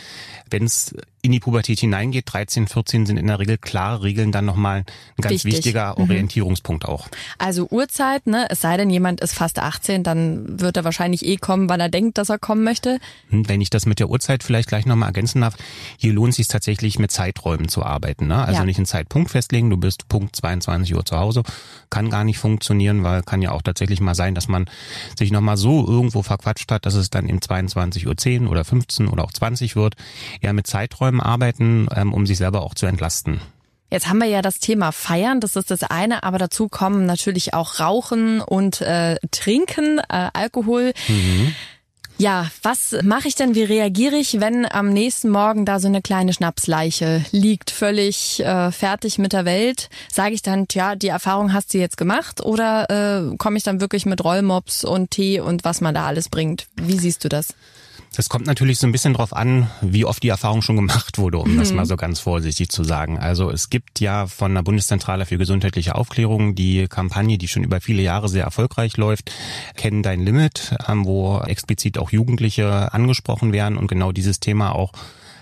Wenn 0.50 0.64
es 0.64 0.96
in 1.26 1.32
die 1.32 1.40
Pubertät 1.40 1.80
hineingeht, 1.80 2.26
13, 2.32 2.68
14 2.68 3.06
sind 3.08 3.18
in 3.18 3.28
der 3.28 3.40
Regel 3.40 3.58
klare 3.58 4.04
Regeln 4.04 4.32
dann 4.32 4.46
nochmal 4.46 4.80
ein 5.18 5.22
ganz 5.22 5.44
Wichtig. 5.44 5.54
wichtiger 5.54 5.96
mhm. 5.98 6.04
Orientierungspunkt 6.04 6.84
mhm. 6.84 6.90
auch. 6.90 7.08
Also 7.40 7.68
Uhrzeit, 7.70 8.28
ne? 8.28 8.46
Es 8.50 8.62
sei 8.62 8.78
denn, 8.78 8.90
jemand 8.90 9.22
ist 9.22 9.34
fast 9.34 9.60
18, 9.60 10.04
dann 10.04 10.60
wird 10.60 10.78
er 10.78 10.84
wahrscheinlich 10.84 11.26
eh 11.26 11.38
kommen, 11.38 11.68
wann 11.68 11.80
er 11.80 11.90
denkt, 11.90 12.18
dass 12.18 12.30
er 12.30 12.38
kommen 12.38 12.64
möchte. 12.64 13.00
Hm, 13.30 13.50
wenn 13.50 13.60
ich 13.60 13.72
das 13.72 13.86
mit 13.86 14.00
der 14.00 14.10
Uhrzeit 14.10 14.44
vielleicht 14.44 14.70
gleich 14.70 14.86
nochmal 14.86 15.10
ergänzen 15.10 15.42
darf, 15.42 15.56
hier 15.98 16.14
lohnt 16.14 16.32
es 16.32 16.36
sich 16.36 16.48
tatsächlich 16.48 17.00
mit 17.00 17.12
Zeiträumen 17.12 17.70
zu 17.70 17.84
arbeiten. 17.84 18.28
Ne? 18.28 18.38
Also 18.38 18.60
ja. 18.60 18.66
nicht 18.66 18.78
einen 18.78 18.86
Zeitpunkt 18.86 19.32
festlegen, 19.32 19.70
du 19.70 19.78
bist 19.78 20.08
Punkt 20.08 20.36
22 20.36 20.96
Uhr 20.96 21.06
zu 21.06 21.18
Hause, 21.18 21.42
kann 21.90 22.10
gar 22.10 22.24
nicht 22.24 22.38
funktionieren, 22.38 23.04
weil 23.04 23.24
kann 23.24 23.42
ja 23.42 23.52
auch 23.52 23.64
tatsächlich 23.64 24.00
mal 24.00 24.16
sein, 24.16 24.36
dass 24.36 24.48
man 24.48 24.66
sich 25.18 25.32
nochmal 25.32 25.58
so 25.58 25.88
irgendwo 25.88 26.22
verquatscht 26.22 26.72
hat, 26.72 26.86
dass 26.86 26.94
es 26.94 27.10
dann 27.10 27.28
eben 27.28 27.42
22 27.42 28.06
Uhr 28.06 28.16
10 28.16 28.48
oder 28.48 28.64
15 28.64 29.08
oder 29.08 29.24
auch 29.24 29.34
20 29.34 29.76
wird. 29.76 29.96
Ja, 30.42 30.54
mit 30.54 30.68
Zeiträumen 30.68 31.15
Räumen 31.16 31.22
arbeiten, 31.22 31.88
ähm, 31.96 32.14
um 32.14 32.26
sich 32.26 32.38
selber 32.38 32.62
auch 32.62 32.74
zu 32.74 32.86
entlasten. 32.86 33.40
Jetzt 33.92 34.08
haben 34.10 34.20
wir 34.20 34.28
ja 34.28 34.42
das 34.42 34.60
Thema 34.60 34.92
Feiern, 34.92 35.40
das 35.40 35.56
ist 35.56 35.72
das 35.72 35.84
eine, 35.84 36.24
aber 36.24 36.38
dazu 36.38 36.68
kommen 36.68 37.06
natürlich 37.06 37.54
auch 37.54 37.80
Rauchen 37.80 38.42
und 38.42 38.82
äh, 38.82 39.18
Trinken, 39.32 40.00
äh, 40.00 40.30
Alkohol. 40.34 40.92
Mhm. 41.08 41.54
Ja, 42.18 42.50
was 42.64 42.96
mache 43.04 43.28
ich 43.28 43.36
denn? 43.36 43.56
Wie 43.56 43.64
reagiere 43.64 44.16
ich, 44.16 44.40
wenn 44.40 44.66
am 44.66 44.90
nächsten 44.90 45.30
Morgen 45.30 45.66
da 45.66 45.80
so 45.80 45.88
eine 45.88 46.02
kleine 46.02 46.32
Schnapsleiche 46.34 47.26
liegt, 47.32 47.72
völlig 47.72 48.40
äh, 48.40 48.72
fertig 48.72 49.18
mit 49.18 49.34
der 49.34 49.44
Welt? 49.46 49.90
Sage 50.12 50.34
ich 50.34 50.42
dann, 50.42 50.68
tja, 50.68 50.96
die 50.96 51.10
Erfahrung 51.10 51.52
hast 51.52 51.74
du 51.74 51.78
jetzt 51.78 51.98
gemacht? 51.98 52.42
Oder 52.42 52.90
äh, 52.90 53.36
komme 53.38 53.58
ich 53.58 53.64
dann 53.64 53.82
wirklich 53.82 54.06
mit 54.06 54.24
Rollmops 54.24 54.86
und 54.86 55.12
Tee 55.12 55.42
und 55.42 55.66
was 55.66 55.82
man 55.82 55.94
da 55.94 56.06
alles 56.06 56.30
bringt? 56.30 56.68
Wie 56.82 56.98
siehst 56.98 57.24
du 57.24 57.30
das? 57.30 57.54
Das 58.16 58.30
kommt 58.30 58.48
natürlich 58.48 58.80
so 58.80 58.88
ein 58.88 58.94
bisschen 58.94 59.14
drauf 59.14 59.36
an, 59.36 59.70
wie 59.82 60.06
oft 60.06 60.24
die 60.24 60.30
Erfahrung 60.30 60.62
schon 60.62 60.78
gemacht 60.78 61.18
wurde, 61.18 61.38
um 61.38 61.54
mhm. 61.54 61.58
das 61.58 61.74
mal 61.74 61.86
so 61.86 61.98
ganz 61.98 62.20
vorsichtig 62.20 62.70
zu 62.70 62.84
sagen. 62.84 63.20
Also 63.20 63.52
es 63.52 63.70
gibt 63.70 64.00
ja 64.00 64.26
von 64.28 64.54
der 64.54 64.64
Bundeszentrale 64.64 65.26
für 65.26 65.38
gesundheitliche 65.38 65.96
Aufklärung 65.96 66.56
die 66.56 66.88
Kampagne, 66.88 67.38
die 67.38 67.48
schon 67.48 67.64
über 67.64 67.82
viele 67.82 68.02
Jahre 68.02 68.30
sehr 68.30 68.46
erfolgreich 68.46 68.98
läuft, 68.98 69.32
Kennen 69.76 70.04
dein 70.04 70.22
Limit, 70.22 70.76
ähm, 70.88 71.06
wo 71.06 71.40
explizit 71.40 71.98
auch 71.98 72.12
Jugendliche 72.12 72.94
angesprochen 72.94 73.52
werden 73.52 73.78
und 73.78 73.88
genau 73.88 74.12
dieses 74.12 74.40
Thema 74.40 74.74
auch 74.74 74.94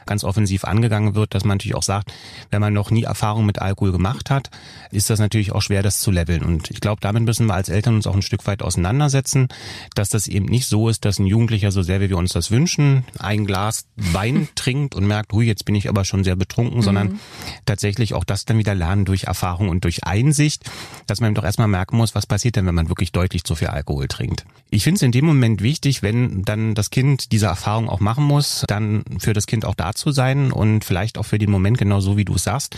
ganz 0.05 0.23
offensiv 0.23 0.65
angegangen 0.65 1.15
wird, 1.15 1.33
dass 1.33 1.43
man 1.43 1.57
natürlich 1.57 1.75
auch 1.75 1.83
sagt, 1.83 2.11
wenn 2.51 2.61
man 2.61 2.73
noch 2.73 2.91
nie 2.91 3.03
Erfahrung 3.03 3.45
mit 3.45 3.59
Alkohol 3.59 3.91
gemacht 3.91 4.29
hat, 4.29 4.49
ist 4.91 5.09
das 5.09 5.19
natürlich 5.19 5.51
auch 5.51 5.61
schwer, 5.61 5.83
das 5.83 5.99
zu 5.99 6.11
leveln. 6.11 6.43
Und 6.43 6.71
ich 6.71 6.81
glaube, 6.81 7.01
damit 7.01 7.23
müssen 7.23 7.47
wir 7.47 7.53
als 7.53 7.69
Eltern 7.69 7.95
uns 7.95 8.07
auch 8.07 8.15
ein 8.15 8.21
Stück 8.21 8.45
weit 8.47 8.61
auseinandersetzen, 8.61 9.47
dass 9.95 10.09
das 10.09 10.27
eben 10.27 10.45
nicht 10.45 10.67
so 10.67 10.89
ist, 10.89 11.05
dass 11.05 11.19
ein 11.19 11.25
Jugendlicher 11.25 11.71
so 11.71 11.81
sehr, 11.81 12.01
wie 12.01 12.09
wir 12.09 12.17
uns 12.17 12.33
das 12.33 12.51
wünschen, 12.51 13.05
ein 13.19 13.45
Glas 13.45 13.85
Wein 13.95 14.47
trinkt 14.55 14.95
und 14.95 15.05
merkt, 15.05 15.33
hui, 15.33 15.45
jetzt 15.45 15.65
bin 15.65 15.75
ich 15.75 15.89
aber 15.89 16.05
schon 16.05 16.23
sehr 16.23 16.35
betrunken, 16.35 16.77
mhm. 16.77 16.83
sondern 16.83 17.19
tatsächlich 17.65 18.13
auch 18.13 18.23
das 18.23 18.45
dann 18.45 18.57
wieder 18.57 18.75
lernen 18.75 19.05
durch 19.05 19.23
Erfahrung 19.23 19.69
und 19.69 19.83
durch 19.83 20.03
Einsicht, 20.03 20.69
dass 21.07 21.21
man 21.21 21.33
doch 21.33 21.43
erstmal 21.43 21.67
merken 21.67 21.97
muss, 21.97 22.15
was 22.15 22.25
passiert 22.25 22.55
denn, 22.55 22.65
wenn 22.65 22.75
man 22.75 22.89
wirklich 22.89 23.11
deutlich 23.11 23.43
zu 23.43 23.55
viel 23.55 23.67
Alkohol 23.67 24.07
trinkt. 24.07 24.45
Ich 24.69 24.83
finde 24.83 24.97
es 24.97 25.01
in 25.03 25.11
dem 25.11 25.25
Moment 25.25 25.61
wichtig, 25.61 26.01
wenn 26.01 26.43
dann 26.43 26.73
das 26.73 26.89
Kind 26.89 27.31
diese 27.31 27.45
Erfahrung 27.45 27.89
auch 27.89 27.99
machen 27.99 28.23
muss, 28.23 28.65
dann 28.67 29.03
für 29.19 29.33
das 29.33 29.45
Kind 29.45 29.65
auch 29.65 29.75
da 29.75 29.92
zu 29.93 30.11
sein 30.11 30.51
und 30.51 30.83
vielleicht 30.83 31.17
auch 31.17 31.23
für 31.23 31.37
den 31.37 31.51
Moment 31.51 31.77
genau 31.77 31.99
so, 31.99 32.17
wie 32.17 32.25
du 32.25 32.35
es 32.35 32.43
sagst, 32.43 32.77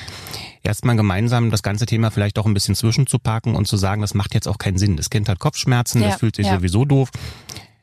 erstmal 0.64 0.96
gemeinsam 0.96 1.52
das 1.52 1.64
ganze 1.64 1.86
Thema 1.86 2.12
vielleicht 2.12 2.40
auch 2.40 2.46
ein 2.46 2.54
bisschen 2.54 2.76
zwischenzupacken 2.76 3.56
und 3.56 3.68
zu 3.68 3.78
sagen, 3.78 4.02
das 4.02 4.14
macht 4.14 4.34
jetzt 4.34 4.48
auch 4.48 4.58
keinen 4.58 4.78
Sinn. 4.78 4.98
Das 4.98 5.10
Kind 5.10 5.30
hat 5.30 5.40
Kopfschmerzen, 5.40 6.02
ja, 6.02 6.10
das 6.10 6.20
fühlt 6.20 6.36
sich 6.36 6.48
ja. 6.48 6.56
sowieso 6.56 6.86
doof. 6.86 7.10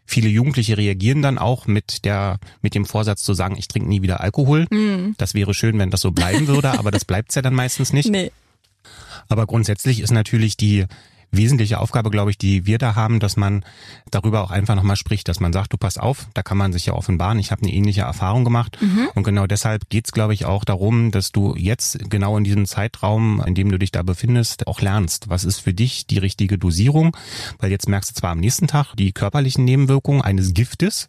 Viele 0.04 0.28
Jugendliche 0.28 0.76
reagieren 0.76 1.22
dann 1.22 1.38
auch 1.38 1.66
mit 1.66 2.04
der 2.04 2.38
mit 2.60 2.74
dem 2.74 2.84
Vorsatz 2.84 3.22
zu 3.22 3.34
sagen, 3.34 3.56
ich 3.56 3.68
trinke 3.68 3.88
nie 3.88 4.02
wieder 4.02 4.20
Alkohol. 4.20 4.66
Mm. 4.70 5.14
Das 5.16 5.32
wäre 5.34 5.54
schön, 5.54 5.78
wenn 5.78 5.90
das 5.90 6.00
so 6.00 6.10
bleiben 6.10 6.48
würde, 6.48 6.78
aber 6.78 6.90
das 6.90 7.04
bleibt's 7.04 7.34
ja 7.34 7.42
dann 7.42 7.54
meistens 7.54 7.92
nicht. 7.92 8.10
Nee. 8.10 8.30
Aber 9.28 9.46
grundsätzlich 9.46 10.00
ist 10.00 10.10
natürlich 10.10 10.56
die 10.56 10.86
wesentliche 11.32 11.80
Aufgabe, 11.80 12.10
glaube 12.10 12.30
ich, 12.30 12.38
die 12.38 12.66
wir 12.66 12.78
da 12.78 12.94
haben, 12.94 13.18
dass 13.18 13.36
man 13.36 13.64
darüber 14.10 14.44
auch 14.44 14.50
einfach 14.50 14.74
nochmal 14.74 14.96
spricht, 14.96 15.28
dass 15.28 15.40
man 15.40 15.52
sagt, 15.52 15.72
du 15.72 15.78
pass 15.78 15.96
auf, 15.96 16.26
da 16.34 16.42
kann 16.42 16.58
man 16.58 16.72
sich 16.72 16.86
ja 16.86 16.92
offenbaren, 16.92 17.38
ich 17.38 17.50
habe 17.50 17.62
eine 17.62 17.72
ähnliche 17.72 18.02
Erfahrung 18.02 18.44
gemacht. 18.44 18.78
Mhm. 18.80 19.08
Und 19.14 19.24
genau 19.24 19.46
deshalb 19.46 19.88
geht's, 19.88 20.12
glaube 20.12 20.34
ich, 20.34 20.44
auch 20.44 20.64
darum, 20.64 21.10
dass 21.10 21.32
du 21.32 21.54
jetzt 21.56 22.10
genau 22.10 22.36
in 22.36 22.44
diesem 22.44 22.66
Zeitraum, 22.66 23.42
in 23.46 23.54
dem 23.54 23.70
du 23.70 23.78
dich 23.78 23.90
da 23.90 24.02
befindest, 24.02 24.66
auch 24.66 24.80
lernst, 24.80 25.30
was 25.30 25.44
ist 25.44 25.60
für 25.60 25.72
dich 25.72 26.06
die 26.06 26.18
richtige 26.18 26.58
Dosierung. 26.58 27.16
Weil 27.58 27.70
jetzt 27.70 27.88
merkst 27.88 28.10
du 28.10 28.14
zwar 28.14 28.30
am 28.32 28.40
nächsten 28.40 28.66
Tag 28.66 28.94
die 28.94 29.12
körperlichen 29.12 29.64
Nebenwirkungen 29.64 30.20
eines 30.20 30.52
Giftes. 30.52 31.08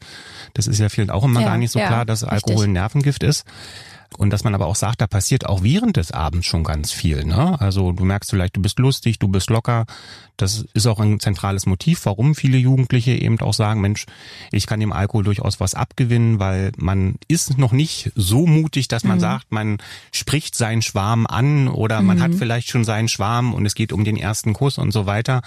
Das 0.53 0.67
ist 0.67 0.79
ja 0.79 0.87
vielen 0.87 1.09
auch 1.09 1.25
immer 1.25 1.41
ja, 1.41 1.47
gar 1.47 1.57
nicht 1.57 1.71
so 1.71 1.79
ja, 1.79 1.87
klar, 1.87 2.05
dass 2.05 2.23
Alkohol 2.23 2.65
ein 2.65 2.71
Nervengift 2.71 3.23
ist. 3.23 3.45
Und 4.17 4.31
dass 4.31 4.43
man 4.43 4.55
aber 4.55 4.67
auch 4.67 4.75
sagt, 4.75 5.01
da 5.01 5.07
passiert 5.07 5.45
auch 5.45 5.63
während 5.63 5.97
des 5.97 6.11
Abends 6.11 6.47
schon 6.47 6.63
ganz 6.63 6.91
viel. 6.91 7.25
Ne? 7.25 7.59
Also 7.59 7.91
du 7.91 8.05
merkst 8.05 8.29
vielleicht, 8.29 8.55
du 8.55 8.61
bist 8.61 8.79
lustig, 8.79 9.19
du 9.19 9.27
bist 9.27 9.49
locker. 9.49 9.85
Das 10.37 10.65
ist 10.73 10.87
auch 10.87 10.99
ein 10.99 11.19
zentrales 11.19 11.67
Motiv, 11.67 12.05
warum 12.05 12.33
viele 12.33 12.57
Jugendliche 12.57 13.11
eben 13.11 13.39
auch 13.39 13.53
sagen, 13.53 13.81
Mensch, 13.81 14.05
ich 14.51 14.65
kann 14.65 14.79
dem 14.79 14.91
Alkohol 14.91 15.23
durchaus 15.23 15.59
was 15.59 15.75
abgewinnen, 15.75 16.39
weil 16.39 16.71
man 16.75 17.15
ist 17.27 17.59
noch 17.59 17.71
nicht 17.71 18.11
so 18.15 18.47
mutig, 18.47 18.87
dass 18.87 19.03
man 19.03 19.17
mhm. 19.17 19.21
sagt, 19.21 19.51
man 19.51 19.77
spricht 20.11 20.55
seinen 20.55 20.81
Schwarm 20.81 21.27
an 21.27 21.67
oder 21.67 22.01
mhm. 22.01 22.07
man 22.07 22.21
hat 22.21 22.31
mhm. 22.31 22.37
vielleicht 22.37 22.69
schon 22.69 22.83
seinen 22.83 23.09
Schwarm 23.09 23.53
und 23.53 23.65
es 23.67 23.75
geht 23.75 23.93
um 23.93 24.03
den 24.03 24.17
ersten 24.17 24.53
Kuss 24.53 24.79
und 24.79 24.91
so 24.91 25.05
weiter. 25.05 25.43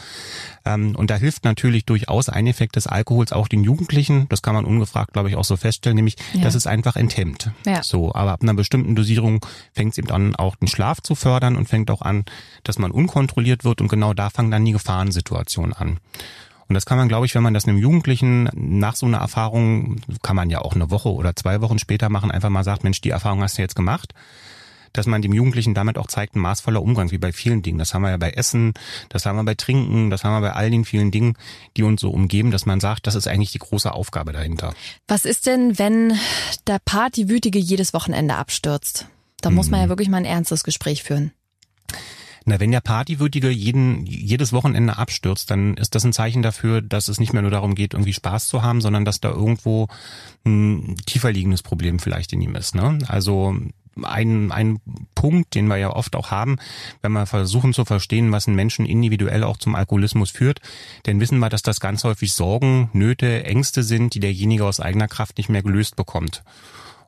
Ähm, 0.65 0.95
und 0.95 1.11
da 1.11 1.17
hilft 1.17 1.45
natürlich 1.45 1.85
durchaus 1.85 2.29
ein 2.29 2.47
Effekt 2.47 2.77
des 2.77 2.87
Alkohols 2.87 3.33
auch 3.33 3.49
den 3.49 3.65
Jugendlichen. 3.65 4.29
Das 4.29 4.41
kann 4.41 4.55
man 4.55 4.65
ungefragt, 4.65 5.13
glaube 5.13 5.29
ich, 5.29 5.37
auch 5.37 5.45
so 5.45 5.57
feststellen, 5.57 5.97
nämlich, 5.97 6.17
ja. 6.33 6.43
dass 6.43 6.55
es 6.55 6.67
einfach 6.67 6.95
enthemmt. 6.95 7.51
Ja. 7.67 7.83
So, 7.83 8.15
aber 8.15 8.33
ab 8.33 8.43
einer 8.43 8.55
bestimmten 8.57 8.95
Dosierung 8.95 9.45
fängt 9.73 9.93
es 9.93 9.99
eben 9.99 10.11
an, 10.11 10.35
auch 10.35 10.57
den 10.57 10.69
Schlaf 10.69 11.01
zu 11.01 11.15
fördern 11.15 11.57
und 11.57 11.69
fängt 11.69 11.91
auch 11.91 12.03
an, 12.03 12.25
dass 12.65 12.79
man 12.79 12.91
unkontrolliert 12.91 13.65
wird 13.65 13.81
und 13.81 13.89
genau 13.89 14.15
da 14.15 14.31
fangen 14.31 14.51
dann 14.51 14.65
die 14.65 14.73
Gefahrensituationen 14.73 15.73
an. 15.73 15.99
Und 16.69 16.75
das 16.75 16.85
kann 16.85 16.99
man, 16.99 17.09
glaube 17.09 17.27
ich, 17.27 17.35
wenn 17.37 17.45
man 17.45 17.55
das 17.55 17.69
einem 17.69 17.79
Jugendlichen 17.79 18.51
nach 18.55 18.97
so 18.97 19.07
einer 19.07 19.19
Erfahrung, 19.19 20.01
kann 20.23 20.35
man 20.35 20.51
ja 20.51 20.61
auch 20.63 20.75
eine 20.75 20.91
Woche 20.91 21.13
oder 21.13 21.37
zwei 21.37 21.61
Wochen 21.61 21.79
später 21.79 22.09
machen, 22.09 22.33
einfach 22.33 22.51
mal 22.51 22.65
sagt, 22.65 22.83
Mensch, 22.83 23.01
die 23.01 23.11
Erfahrung 23.11 23.43
hast 23.43 23.57
du 23.57 23.63
jetzt 23.63 23.77
gemacht 23.77 24.15
dass 24.97 25.07
man 25.07 25.23
dem 25.23 25.33
Jugendlichen 25.33 25.75
damit 25.75 25.99
auch 25.99 26.07
zeigt, 26.07 26.37
ein 26.37 26.41
maßvoller 26.41 26.83
Umgang, 26.83 27.11
wie 27.11 27.19
bei 27.19 27.33
vielen 27.33 27.63
Dingen. 27.63 27.79
Das 27.79 27.95
haben 27.95 28.03
wir 28.03 28.11
ja 28.11 28.17
bei 28.17 28.31
Essen, 28.31 28.75
das 29.09 29.27
haben 29.27 29.37
wir 29.37 29.45
bei 29.45 29.55
Trinken, 29.55 30.11
das 30.11 30.25
haben 30.25 30.35
wir 30.35 30.49
bei 30.49 30.53
all 30.53 30.71
den 30.71 30.85
vielen 30.85 31.11
Dingen, 31.11 31.35
die 31.77 31.83
uns 31.83 32.01
so 32.01 32.11
umgeben, 32.11 32.51
dass 32.51 32.67
man 32.67 32.81
sagt, 32.81 33.07
das 33.07 33.15
ist 33.15 33.29
eigentlich 33.29 33.53
die 33.53 33.59
große 33.59 33.93
Aufgabe 33.93 34.33
dahinter. 34.33 34.75
Was 35.09 35.25
ist 35.25 35.47
denn, 35.47 35.79
wenn 35.79 36.15
der 36.67 36.79
Partywütige 36.85 37.59
jedes 37.59 37.93
Wochenende 37.95 38.35
abstürzt? 38.35 39.09
Da 39.41 39.51
muss 39.51 39.71
man 39.71 39.81
ja 39.81 39.87
mhm. 39.87 39.91
wirklich 39.91 40.09
mal 40.09 40.19
ein 40.19 40.25
ernstes 40.25 40.65
Gespräch 40.65 41.03
führen. 41.03 41.33
Na, 42.49 42.61
wenn 42.61 42.71
der 42.71 42.81
Partywütige 42.81 43.51
jeden, 43.51 44.07
jedes 44.07 44.53
Wochenende 44.53 44.97
abstürzt, 44.97 45.51
dann 45.51 45.77
ist 45.77 45.97
das 45.97 46.05
ein 46.05 46.13
Zeichen 46.13 46.43
dafür, 46.43 46.81
dass 46.81 47.09
es 47.09 47.19
nicht 47.19 47.33
mehr 47.33 47.43
nur 47.43 47.51
darum 47.51 47.75
geht, 47.75 47.93
irgendwie 47.93 48.13
Spaß 48.13 48.47
zu 48.47 48.63
haben, 48.63 48.81
sondern 48.81 49.05
dass 49.05 49.21
da 49.21 49.31
irgendwo 49.31 49.89
ein 50.45 50.95
tiefer 51.07 51.33
liegendes 51.33 51.65
Problem 51.65 51.99
vielleicht 51.99 52.33
in 52.33 52.41
ihm 52.41 52.55
ist. 52.55 52.77
Ne? 52.77 53.01
Also 53.09 53.57
ein, 54.03 54.53
ein 54.53 54.81
Punkt, 55.15 55.55
den 55.55 55.67
wir 55.67 55.77
ja 55.77 55.91
oft 55.91 56.17
auch 56.17 56.31
haben, 56.31 56.57
wenn 57.03 57.13
wir 57.13 57.27
versuchen 57.27 57.73
zu 57.73 57.85
verstehen, 57.85 58.33
was 58.33 58.47
einen 58.47 58.57
Menschen 58.57 58.87
individuell 58.87 59.45
auch 59.45 59.57
zum 59.57 59.75
Alkoholismus 59.75 60.31
führt, 60.31 60.61
dann 61.05 61.21
wissen 61.21 61.39
wir, 61.39 61.49
dass 61.49 61.63
das 61.63 61.81
ganz 61.81 62.05
häufig 62.05 62.33
Sorgen, 62.35 62.91
Nöte, 62.93 63.45
Ängste 63.45 63.83
sind, 63.83 64.15
die 64.15 64.21
derjenige 64.21 64.65
aus 64.65 64.81
eigener 64.81 65.09
Kraft 65.09 65.39
nicht 65.39 65.49
mehr 65.49 65.63
gelöst 65.63 65.97
bekommt. 65.97 66.43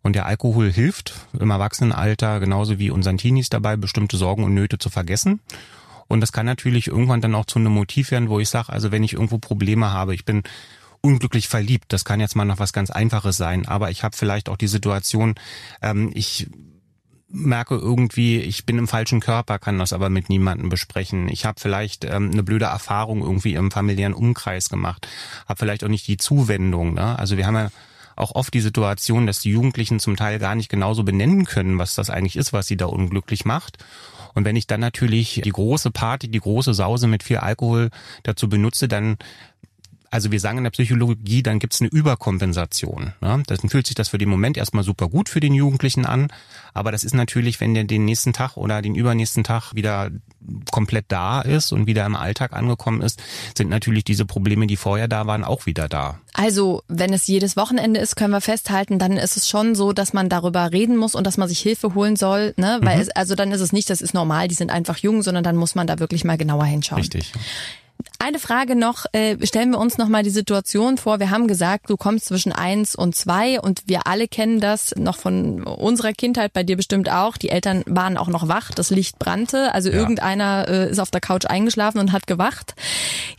Und 0.03 0.15
der 0.15 0.27
Alkohol 0.27 0.73
hilft 0.73 1.15
im 1.39 1.51
Erwachsenenalter 1.51 2.41
genauso 2.41 2.79
wie 2.79 2.91
unseren 2.91 3.19
Teenies 3.19 3.49
dabei, 3.49 3.77
bestimmte 3.77 4.17
Sorgen 4.17 4.45
und 4.45 4.55
Nöte 4.55 4.79
zu 4.79 4.91
vergessen. 4.91 5.41
Und 6.07 6.21
das 6.21 6.33
kann 6.33 6.47
natürlich 6.47 6.87
irgendwann 6.87 7.21
dann 7.21 7.35
auch 7.35 7.45
zu 7.45 7.59
einem 7.59 7.73
Motiv 7.73 8.11
werden, 8.11 8.31
wo 8.31 8.41
ich 8.41 8.49
sage, 8.49 8.73
also 8.73 8.91
wenn 8.91 9.03
ich 9.05 9.13
irgendwo 9.13 9.39
Probleme 9.39 9.93
habe, 9.93 10.15
ich 10.15 10.25
bin 10.25 10.43
unglücklich 11.01 11.49
verliebt, 11.49 11.93
das 11.93 12.05
kann 12.05 12.21
jetzt 12.21 12.35
mal 12.35 12.45
noch 12.45 12.59
was 12.59 12.73
ganz 12.73 12.91
Einfaches 12.91 13.37
sein, 13.37 13.67
aber 13.67 13.91
ich 13.91 14.03
habe 14.03 14.17
vielleicht 14.17 14.49
auch 14.49 14.57
die 14.57 14.67
Situation, 14.67 15.35
ähm, 15.83 16.11
ich 16.15 16.49
merke 17.29 17.75
irgendwie, 17.77 18.39
ich 18.39 18.65
bin 18.65 18.79
im 18.79 18.89
falschen 18.89 19.21
Körper, 19.21 19.59
kann 19.59 19.79
das 19.79 19.93
aber 19.93 20.09
mit 20.09 20.29
niemandem 20.29 20.69
besprechen. 20.69 21.29
Ich 21.29 21.45
habe 21.45 21.61
vielleicht 21.61 22.05
ähm, 22.05 22.31
eine 22.33 22.43
blöde 22.43 22.67
Erfahrung 22.67 23.21
irgendwie 23.23 23.55
im 23.55 23.71
familiären 23.71 24.15
Umkreis 24.15 24.69
gemacht, 24.69 25.07
habe 25.47 25.59
vielleicht 25.59 25.85
auch 25.85 25.89
nicht 25.89 26.07
die 26.09 26.17
Zuwendung. 26.17 26.95
Ne? 26.95 27.19
Also 27.19 27.37
wir 27.37 27.47
haben 27.47 27.57
ja 27.57 27.71
auch 28.17 28.35
oft 28.35 28.53
die 28.53 28.61
Situation, 28.61 29.27
dass 29.27 29.41
die 29.41 29.51
Jugendlichen 29.51 30.01
zum 30.01 30.17
Teil 30.17 30.39
gar 30.39 30.55
nicht 30.55 30.69
genauso 30.69 31.05
benennen 31.05 31.45
können, 31.45 31.79
was 31.79 31.95
das 31.95 32.11
eigentlich 32.11 32.37
ist, 32.37 32.53
was 32.53 32.67
sie 32.67 32.77
da 32.77 32.87
unglücklich 32.87 33.45
macht. 33.45 33.79
Und 34.35 34.45
wenn 34.45 34.57
ich 34.57 34.67
dann 34.67 34.81
natürlich 34.81 35.41
die 35.45 35.51
große 35.51 35.91
Party, 35.91 36.29
die 36.29 36.41
große 36.41 36.75
Sause 36.75 37.07
mit 37.07 37.23
viel 37.23 37.39
Alkohol 37.39 37.91
dazu 38.23 38.49
benutze, 38.49 38.89
dann 38.89 39.17
also 40.11 40.33
wir 40.33 40.41
sagen 40.41 40.59
in 40.59 40.65
der 40.65 40.71
Psychologie, 40.71 41.43
dann 41.43 41.59
gibt 41.59 41.75
es 41.75 41.81
eine 41.81 41.91
Überkompensation. 41.91 43.13
Ne? 43.21 43.43
Dann 43.47 43.69
fühlt 43.69 43.87
sich 43.87 43.95
das 43.95 44.09
für 44.09 44.19
den 44.19 44.29
Moment 44.29 44.57
erstmal 44.57 44.85
super 44.85 45.09
gut 45.09 45.29
für 45.29 45.41
den 45.41 45.55
Jugendlichen 45.55 46.07
an, 46.07 46.29
aber 46.75 46.93
das 46.93 47.05
ist 47.05 47.15
natürlich, 47.15 47.61
wenn 47.61 47.75
der 47.75 47.85
den 47.85 48.05
nächsten 48.05 48.33
Tag 48.33 48.57
oder 48.57 48.83
den 48.83 48.95
übernächsten 48.95 49.45
Tag 49.45 49.75
wieder 49.75 50.11
komplett 50.71 51.07
da 51.09 51.41
ist 51.41 51.73
und 51.73 51.87
wieder 51.87 52.07
im 52.07 52.17
Alltag 52.17 52.53
angekommen 52.53 53.03
ist, 53.03 53.21
sind 53.57 53.69
natürlich 53.69 54.05
diese 54.05 54.25
Probleme, 54.25 54.67
die 54.67 54.77
vorher 54.77 55.09
da 55.09 55.27
waren, 55.27 55.45
auch 55.45 55.67
wieder 55.67 55.89
da. 55.89 56.21
Also, 56.33 56.83
wenn 56.89 57.13
es 57.13 57.27
jedes 57.27 57.57
Wochenende 57.57 58.01
ist, 58.01 58.17
können 58.17 58.33
wir 58.33 58.41
festhalten, 58.41 58.99
dann 58.99 59.13
ist 59.17 59.37
es 59.37 59.49
schon 59.49 59.75
so, 59.75 59.93
dass 59.93 60.13
man 60.13 60.29
darüber 60.29 60.73
reden 60.73 60.97
muss 60.97 61.15
und 61.15 61.27
dass 61.27 61.37
man 61.37 61.49
sich 61.49 61.59
Hilfe 61.59 61.95
holen 61.95 62.17
soll, 62.17 62.55
ne? 62.57 62.79
Weil 62.83 62.97
mhm. 62.97 63.03
es, 63.03 63.11
also 63.11 63.35
dann 63.35 63.53
ist 63.53 63.61
es 63.61 63.73
nicht, 63.73 63.91
das 63.91 64.01
ist 64.01 64.15
normal, 64.15 64.49
die 64.49 64.55
sind 64.55 64.71
einfach 64.71 64.99
jung, 64.99 65.23
sondern 65.23 65.45
dann 65.45 65.57
muss 65.57 65.75
man 65.75 65.87
da 65.87 65.99
wirklich 65.99 66.25
mal 66.25 66.39
genauer 66.39 66.65
hinschauen. 66.65 67.01
Richtig. 67.01 67.33
Eine 68.21 68.41
Frage 68.41 68.75
noch, 68.77 69.07
äh, 69.13 69.37
stellen 69.47 69.71
wir 69.71 69.79
uns 69.79 69.97
noch 69.97 70.09
mal 70.09 70.23
die 70.23 70.31
Situation 70.31 70.99
vor. 70.99 71.21
Wir 71.21 71.31
haben 71.31 71.47
gesagt, 71.47 71.89
du 71.89 71.97
kommst 71.97 72.27
zwischen 72.27 72.53
eins 72.53 72.95
und 72.95 73.15
zwei 73.15 73.61
und 73.61 73.85
wir 73.87 74.07
alle 74.07 74.29
kennen 74.29 74.61
das 74.61 74.95
noch 74.97 75.17
von 75.17 75.63
unserer 75.63 76.13
Kindheit, 76.13 76.53
bei 76.53 76.63
dir 76.63 76.77
bestimmt 76.77 77.11
auch. 77.11 77.37
Die 77.37 77.49
Eltern 77.49 77.85
waren 77.87 78.17
auch 78.19 78.29
noch 78.29 78.49
wach, 78.49 78.73
das 78.73 78.91
Licht 78.91 79.19
brannte, 79.19 79.73
also 79.73 79.89
ja. 79.89 79.97
irgendeiner 79.97 80.69
äh, 80.69 80.91
ist 80.91 80.99
auf 80.99 81.11
der 81.11 81.21
Couch 81.21 81.47
eingeschlafen 81.47 81.99
und 82.01 82.13
hat 82.13 82.27
gewacht. 82.27 82.75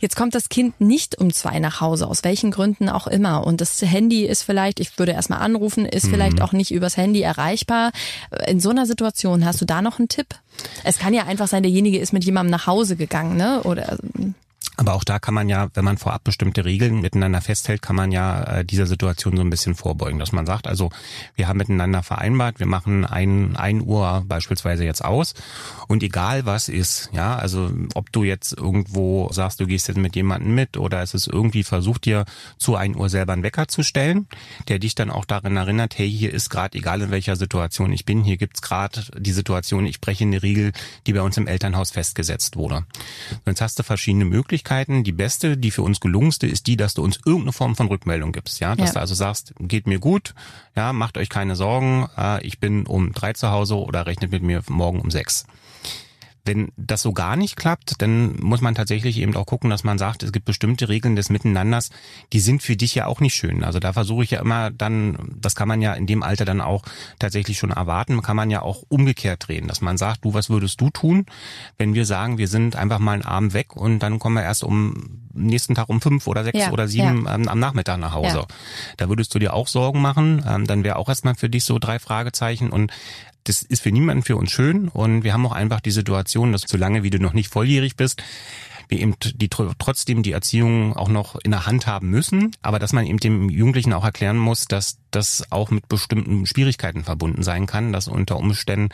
Jetzt 0.00 0.16
kommt 0.16 0.34
das 0.34 0.48
Kind 0.48 0.80
nicht 0.80 1.18
um 1.18 1.32
zwei 1.32 1.58
nach 1.58 1.80
Hause, 1.80 2.06
aus 2.06 2.24
welchen 2.24 2.50
Gründen 2.50 2.88
auch 2.88 3.06
immer. 3.06 3.46
Und 3.46 3.60
das 3.60 3.80
Handy 3.82 4.24
ist 4.24 4.42
vielleicht, 4.42 4.80
ich 4.80 4.98
würde 4.98 5.12
erstmal 5.12 5.40
anrufen, 5.40 5.84
ist 5.84 6.06
mhm. 6.06 6.10
vielleicht 6.10 6.40
auch 6.40 6.52
nicht 6.52 6.72
übers 6.72 6.96
Handy 6.96 7.20
erreichbar. 7.20 7.92
In 8.46 8.60
so 8.60 8.70
einer 8.70 8.86
Situation 8.86 9.44
hast 9.44 9.60
du 9.60 9.66
da 9.66 9.82
noch 9.82 9.98
einen 9.98 10.08
Tipp? 10.08 10.34
Es 10.84 10.98
kann 10.98 11.14
ja 11.14 11.24
einfach 11.24 11.48
sein, 11.48 11.62
derjenige 11.62 11.98
ist 11.98 12.12
mit 12.12 12.24
jemandem 12.24 12.50
nach 12.50 12.66
Hause 12.66 12.96
gegangen, 12.96 13.36
ne? 13.36 13.62
Oder 13.62 13.98
aber 14.80 14.94
auch 14.94 15.04
da 15.04 15.18
kann 15.18 15.34
man 15.34 15.50
ja, 15.50 15.68
wenn 15.74 15.84
man 15.84 15.98
vorab 15.98 16.24
bestimmte 16.24 16.64
Regeln 16.64 17.02
miteinander 17.02 17.42
festhält, 17.42 17.82
kann 17.82 17.96
man 17.96 18.12
ja 18.12 18.42
äh, 18.44 18.64
dieser 18.64 18.86
Situation 18.86 19.36
so 19.36 19.42
ein 19.42 19.50
bisschen 19.50 19.74
vorbeugen, 19.74 20.18
dass 20.18 20.32
man 20.32 20.46
sagt, 20.46 20.66
also 20.66 20.88
wir 21.36 21.48
haben 21.48 21.58
miteinander 21.58 22.02
vereinbart, 22.02 22.60
wir 22.60 22.66
machen 22.66 23.04
ein, 23.04 23.56
ein 23.56 23.82
Uhr 23.82 24.24
beispielsweise 24.26 24.86
jetzt 24.86 25.04
aus 25.04 25.34
und 25.86 26.02
egal 26.02 26.46
was 26.46 26.70
ist, 26.70 27.10
ja, 27.12 27.36
also 27.36 27.70
ob 27.92 28.10
du 28.10 28.24
jetzt 28.24 28.56
irgendwo 28.56 29.28
sagst, 29.30 29.60
du 29.60 29.66
gehst 29.66 29.88
jetzt 29.88 29.98
mit 29.98 30.16
jemandem 30.16 30.54
mit 30.54 30.78
oder 30.78 31.02
es 31.02 31.12
ist 31.12 31.26
irgendwie 31.26 31.62
versucht 31.62 32.06
dir 32.06 32.24
zu 32.56 32.74
ein 32.74 32.96
Uhr 32.96 33.10
selber 33.10 33.34
einen 33.34 33.42
Wecker 33.42 33.68
zu 33.68 33.82
stellen, 33.82 34.28
der 34.68 34.78
dich 34.78 34.94
dann 34.94 35.10
auch 35.10 35.26
darin 35.26 35.58
erinnert, 35.58 35.98
hey, 35.98 36.10
hier 36.10 36.32
ist 36.32 36.48
gerade, 36.48 36.78
egal 36.78 37.02
in 37.02 37.10
welcher 37.10 37.36
Situation 37.36 37.92
ich 37.92 38.06
bin, 38.06 38.24
hier 38.24 38.38
gibt's 38.38 38.62
gerade 38.62 39.02
die 39.14 39.32
Situation, 39.32 39.84
ich 39.84 40.00
breche 40.00 40.24
eine 40.24 40.42
Regel, 40.42 40.72
die 41.06 41.12
bei 41.12 41.20
uns 41.20 41.36
im 41.36 41.46
Elternhaus 41.46 41.90
festgesetzt 41.90 42.56
wurde. 42.56 42.86
Jetzt 43.44 43.60
hast 43.60 43.78
du 43.78 43.82
verschiedene 43.82 44.24
Möglichkeiten, 44.24 44.69
Möglichkeiten. 44.70 45.04
Die 45.04 45.12
beste, 45.12 45.56
die 45.56 45.70
für 45.70 45.82
uns 45.82 46.00
gelungenste, 46.00 46.46
ist 46.46 46.66
die, 46.66 46.76
dass 46.76 46.94
du 46.94 47.02
uns 47.02 47.18
irgendeine 47.24 47.52
Form 47.52 47.76
von 47.76 47.88
Rückmeldung 47.88 48.32
gibst. 48.32 48.60
Ja, 48.60 48.74
dass 48.76 48.90
Ja. 48.90 48.94
du 48.94 49.00
also 49.00 49.14
sagst, 49.14 49.52
geht 49.58 49.86
mir 49.86 49.98
gut, 49.98 50.34
ja, 50.76 50.92
macht 50.92 51.18
euch 51.18 51.28
keine 51.28 51.56
Sorgen, 51.56 52.08
äh, 52.16 52.44
ich 52.46 52.58
bin 52.60 52.86
um 52.86 53.12
drei 53.12 53.32
zu 53.32 53.50
Hause 53.50 53.76
oder 53.76 54.06
rechnet 54.06 54.30
mit 54.30 54.42
mir 54.42 54.62
morgen 54.68 55.00
um 55.00 55.10
sechs. 55.10 55.46
Wenn 56.44 56.72
das 56.76 57.02
so 57.02 57.12
gar 57.12 57.36
nicht 57.36 57.56
klappt, 57.56 58.00
dann 58.00 58.36
muss 58.40 58.60
man 58.60 58.74
tatsächlich 58.74 59.18
eben 59.18 59.36
auch 59.36 59.46
gucken, 59.46 59.70
dass 59.70 59.84
man 59.84 59.98
sagt, 59.98 60.22
es 60.22 60.32
gibt 60.32 60.46
bestimmte 60.46 60.88
Regeln 60.88 61.16
des 61.16 61.30
Miteinanders, 61.30 61.90
die 62.32 62.40
sind 62.40 62.62
für 62.62 62.76
dich 62.76 62.94
ja 62.94 63.06
auch 63.06 63.20
nicht 63.20 63.34
schön. 63.34 63.62
Also 63.62 63.78
da 63.78 63.92
versuche 63.92 64.24
ich 64.24 64.30
ja 64.30 64.40
immer 64.40 64.70
dann, 64.70 65.36
das 65.40 65.54
kann 65.54 65.68
man 65.68 65.82
ja 65.82 65.92
in 65.92 66.06
dem 66.06 66.22
Alter 66.22 66.44
dann 66.44 66.60
auch 66.60 66.82
tatsächlich 67.18 67.58
schon 67.58 67.70
erwarten, 67.70 68.22
kann 68.22 68.36
man 68.36 68.50
ja 68.50 68.62
auch 68.62 68.82
umgekehrt 68.88 69.46
drehen, 69.48 69.68
dass 69.68 69.80
man 69.80 69.98
sagt, 69.98 70.24
du, 70.24 70.34
was 70.34 70.50
würdest 70.50 70.80
du 70.80 70.90
tun, 70.90 71.26
wenn 71.78 71.94
wir 71.94 72.06
sagen, 72.06 72.38
wir 72.38 72.48
sind 72.48 72.76
einfach 72.76 72.98
mal 72.98 73.12
einen 73.12 73.24
Abend 73.24 73.52
weg 73.54 73.76
und 73.76 74.00
dann 74.00 74.18
kommen 74.18 74.36
wir 74.36 74.42
erst 74.42 74.64
um 74.64 75.20
nächsten 75.32 75.74
Tag 75.74 75.88
um 75.88 76.00
fünf 76.00 76.26
oder 76.26 76.44
sechs 76.44 76.58
Ja, 76.58 76.70
oder 76.72 76.88
sieben 76.88 77.26
ähm, 77.28 77.48
am 77.48 77.58
Nachmittag 77.58 77.98
nach 77.98 78.14
Hause. 78.14 78.38
Ja. 78.38 78.46
Da 78.96 79.08
würdest 79.08 79.34
du 79.34 79.38
dir 79.38 79.54
auch 79.54 79.68
Sorgen 79.68 80.00
machen, 80.00 80.44
ähm, 80.46 80.66
dann 80.66 80.84
wäre 80.84 80.96
auch 80.96 81.08
erstmal 81.08 81.34
für 81.34 81.48
dich 81.48 81.64
so 81.64 81.78
drei 81.78 81.98
Fragezeichen 81.98 82.70
und 82.70 82.92
das 83.44 83.62
ist 83.62 83.82
für 83.82 83.92
niemanden 83.92 84.22
für 84.22 84.36
uns 84.36 84.50
schön. 84.50 84.88
Und 84.88 85.24
wir 85.24 85.32
haben 85.32 85.46
auch 85.46 85.52
einfach 85.52 85.80
die 85.80 85.90
Situation, 85.90 86.52
dass 86.52 86.62
solange 86.62 87.02
wie 87.02 87.10
du 87.10 87.18
noch 87.18 87.32
nicht 87.32 87.52
volljährig 87.52 87.96
bist, 87.96 88.22
wir 88.90 89.00
eben 89.00 89.14
die 89.20 89.48
tr- 89.48 89.72
trotzdem 89.78 90.22
die 90.22 90.32
Erziehung 90.32 90.96
auch 90.96 91.08
noch 91.08 91.36
in 91.36 91.50
der 91.50 91.66
Hand 91.66 91.86
haben 91.86 92.10
müssen, 92.10 92.50
aber 92.62 92.78
dass 92.78 92.92
man 92.92 93.06
eben 93.06 93.18
dem 93.18 93.48
Jugendlichen 93.48 93.92
auch 93.92 94.04
erklären 94.04 94.38
muss, 94.38 94.66
dass 94.66 94.98
das 95.10 95.50
auch 95.50 95.70
mit 95.70 95.88
bestimmten 95.88 96.46
Schwierigkeiten 96.46 97.02
verbunden 97.02 97.42
sein 97.42 97.66
kann, 97.66 97.92
dass 97.92 98.06
unter 98.06 98.36
Umständen 98.36 98.90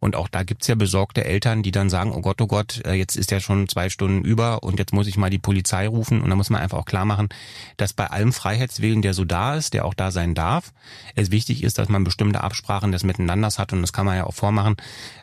und 0.00 0.16
auch 0.16 0.28
da 0.28 0.42
gibt's 0.42 0.66
ja 0.66 0.74
besorgte 0.74 1.24
Eltern, 1.24 1.62
die 1.62 1.70
dann 1.70 1.90
sagen, 1.90 2.12
oh 2.12 2.20
Gott, 2.20 2.40
oh 2.40 2.46
Gott, 2.46 2.82
äh, 2.84 2.94
jetzt 2.94 3.16
ist 3.16 3.30
ja 3.30 3.38
schon 3.38 3.68
zwei 3.68 3.88
Stunden 3.88 4.24
über 4.24 4.62
und 4.62 4.78
jetzt 4.78 4.92
muss 4.92 5.06
ich 5.06 5.16
mal 5.16 5.30
die 5.30 5.38
Polizei 5.38 5.86
rufen 5.86 6.22
und 6.22 6.30
da 6.30 6.36
muss 6.36 6.50
man 6.50 6.60
einfach 6.60 6.78
auch 6.78 6.86
klar 6.86 7.04
machen, 7.04 7.28
dass 7.76 7.92
bei 7.92 8.06
allem 8.06 8.32
Freiheitswillen, 8.32 9.02
der 9.02 9.14
so 9.14 9.24
da 9.24 9.54
ist, 9.54 9.74
der 9.74 9.84
auch 9.84 9.94
da 9.94 10.10
sein 10.10 10.34
darf, 10.34 10.72
es 11.14 11.30
wichtig 11.30 11.62
ist, 11.62 11.78
dass 11.78 11.88
man 11.88 12.02
bestimmte 12.02 12.42
Absprachen 12.42 12.90
des 12.90 13.04
Miteinanders 13.04 13.58
hat 13.58 13.72
und 13.72 13.82
das 13.82 13.92
kann 13.92 14.06
man 14.06 14.16
ja 14.16 14.24
auch 14.24 14.34
vormachen. 14.34 14.76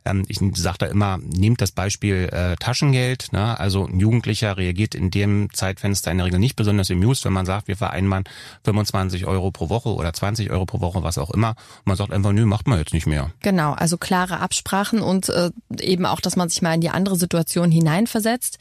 Ähm, 0.06 0.24
ich 0.28 0.40
sage 0.54 0.78
da 0.80 0.86
immer, 0.86 1.18
nehmt 1.18 1.60
das 1.60 1.72
Beispiel 1.72 2.30
äh, 2.32 2.56
Taschengeld. 2.58 3.34
Ne? 3.34 3.60
Also 3.60 3.86
ein 3.86 4.00
Jugendlicher 4.18 4.58
reagiert 4.58 4.96
in 4.96 5.12
dem 5.12 5.50
Zeitfenster 5.54 6.12
in 6.12 6.18
der 6.18 6.26
Regel 6.26 6.40
nicht 6.40 6.56
besonders 6.56 6.90
amused, 6.90 7.24
wenn 7.26 7.34
man 7.34 7.46
sagt, 7.46 7.68
wir 7.68 7.78
vereinbaren 7.78 8.24
25 8.64 9.28
Euro 9.28 9.52
pro 9.52 9.70
Woche 9.70 9.90
oder 9.90 10.12
20 10.12 10.50
Euro 10.50 10.66
pro 10.66 10.82
Woche, 10.82 11.04
was 11.04 11.20
auch 11.20 11.30
immer. 11.30 11.50
Und 11.50 11.86
man 11.86 11.98
sagt 11.98 12.12
einfach, 12.12 12.32
nö, 12.32 12.46
macht 12.46 12.68
man 12.68 12.80
jetzt 12.80 12.94
nicht 12.94 13.06
mehr. 13.06 13.32
Genau, 13.42 13.74
also 13.74 13.98
klare 13.98 14.40
Absprachen 14.40 15.02
und 15.02 15.30
äh, 15.30 15.52
eben 15.80 16.08
auch, 16.08 16.20
dass 16.20 16.36
man 16.36 16.50
sich 16.50 16.64
mal 16.64 16.74
in 16.74 16.82
die 16.82 16.90
andere 16.90 17.16
Situation 17.16 17.72
hineinversetzt. 17.72 18.58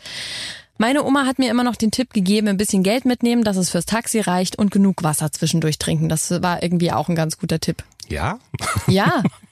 Meine 0.76 1.04
Oma 1.04 1.24
hat 1.24 1.38
mir 1.38 1.50
immer 1.50 1.64
noch 1.64 1.76
den 1.76 1.90
Tipp 1.90 2.12
gegeben, 2.12 2.48
ein 2.48 2.58
bisschen 2.58 2.82
Geld 2.82 3.06
mitnehmen, 3.06 3.44
dass 3.44 3.56
es 3.56 3.70
fürs 3.70 3.86
Taxi 3.86 4.20
reicht 4.20 4.58
und 4.58 4.70
genug 4.70 5.02
Wasser 5.02 5.32
zwischendurch 5.32 5.78
trinken. 5.78 6.10
Das 6.10 6.30
war 6.42 6.62
irgendwie 6.62 6.92
auch 6.92 7.08
ein 7.08 7.14
ganz 7.14 7.38
guter 7.38 7.60
Tipp. 7.60 7.82
Ja, 8.08 8.38
Ja, 8.86 9.22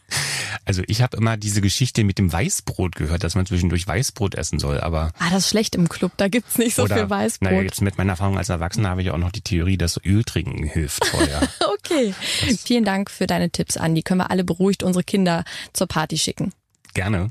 also 0.64 0.82
ich 0.86 1.02
habe 1.02 1.16
immer 1.16 1.36
diese 1.36 1.60
Geschichte 1.60 2.04
mit 2.04 2.18
dem 2.18 2.32
Weißbrot 2.32 2.96
gehört, 2.96 3.24
dass 3.24 3.34
man 3.34 3.46
zwischendurch 3.46 3.86
Weißbrot 3.86 4.34
essen 4.34 4.58
soll, 4.58 4.80
aber 4.80 5.12
ah, 5.18 5.30
das 5.30 5.44
ist 5.44 5.50
schlecht 5.50 5.74
im 5.74 5.88
Club, 5.88 6.12
da 6.16 6.28
gibt's 6.28 6.58
nicht 6.58 6.74
so 6.74 6.86
viel 6.86 7.08
Weißbrot. 7.08 7.50
Naja, 7.50 7.62
jetzt 7.62 7.82
mit 7.82 7.98
meiner 7.98 8.12
Erfahrung 8.12 8.38
als 8.38 8.48
Erwachsener 8.48 8.90
habe 8.90 9.02
ich 9.02 9.10
auch 9.10 9.18
noch 9.18 9.32
die 9.32 9.42
Theorie, 9.42 9.76
dass 9.76 10.00
Öl 10.04 10.24
trinken 10.24 10.64
hilft 10.64 11.04
vorher. 11.06 11.42
Okay, 11.74 12.14
vielen 12.64 12.84
Dank 12.84 13.10
für 13.10 13.26
deine 13.26 13.50
Tipps, 13.50 13.76
Andi. 13.76 14.02
Können 14.02 14.20
wir 14.20 14.30
alle 14.30 14.42
beruhigt 14.42 14.82
unsere 14.82 15.04
Kinder 15.04 15.44
zur 15.74 15.86
Party 15.86 16.16
schicken. 16.16 16.52
Gerne. 16.94 17.30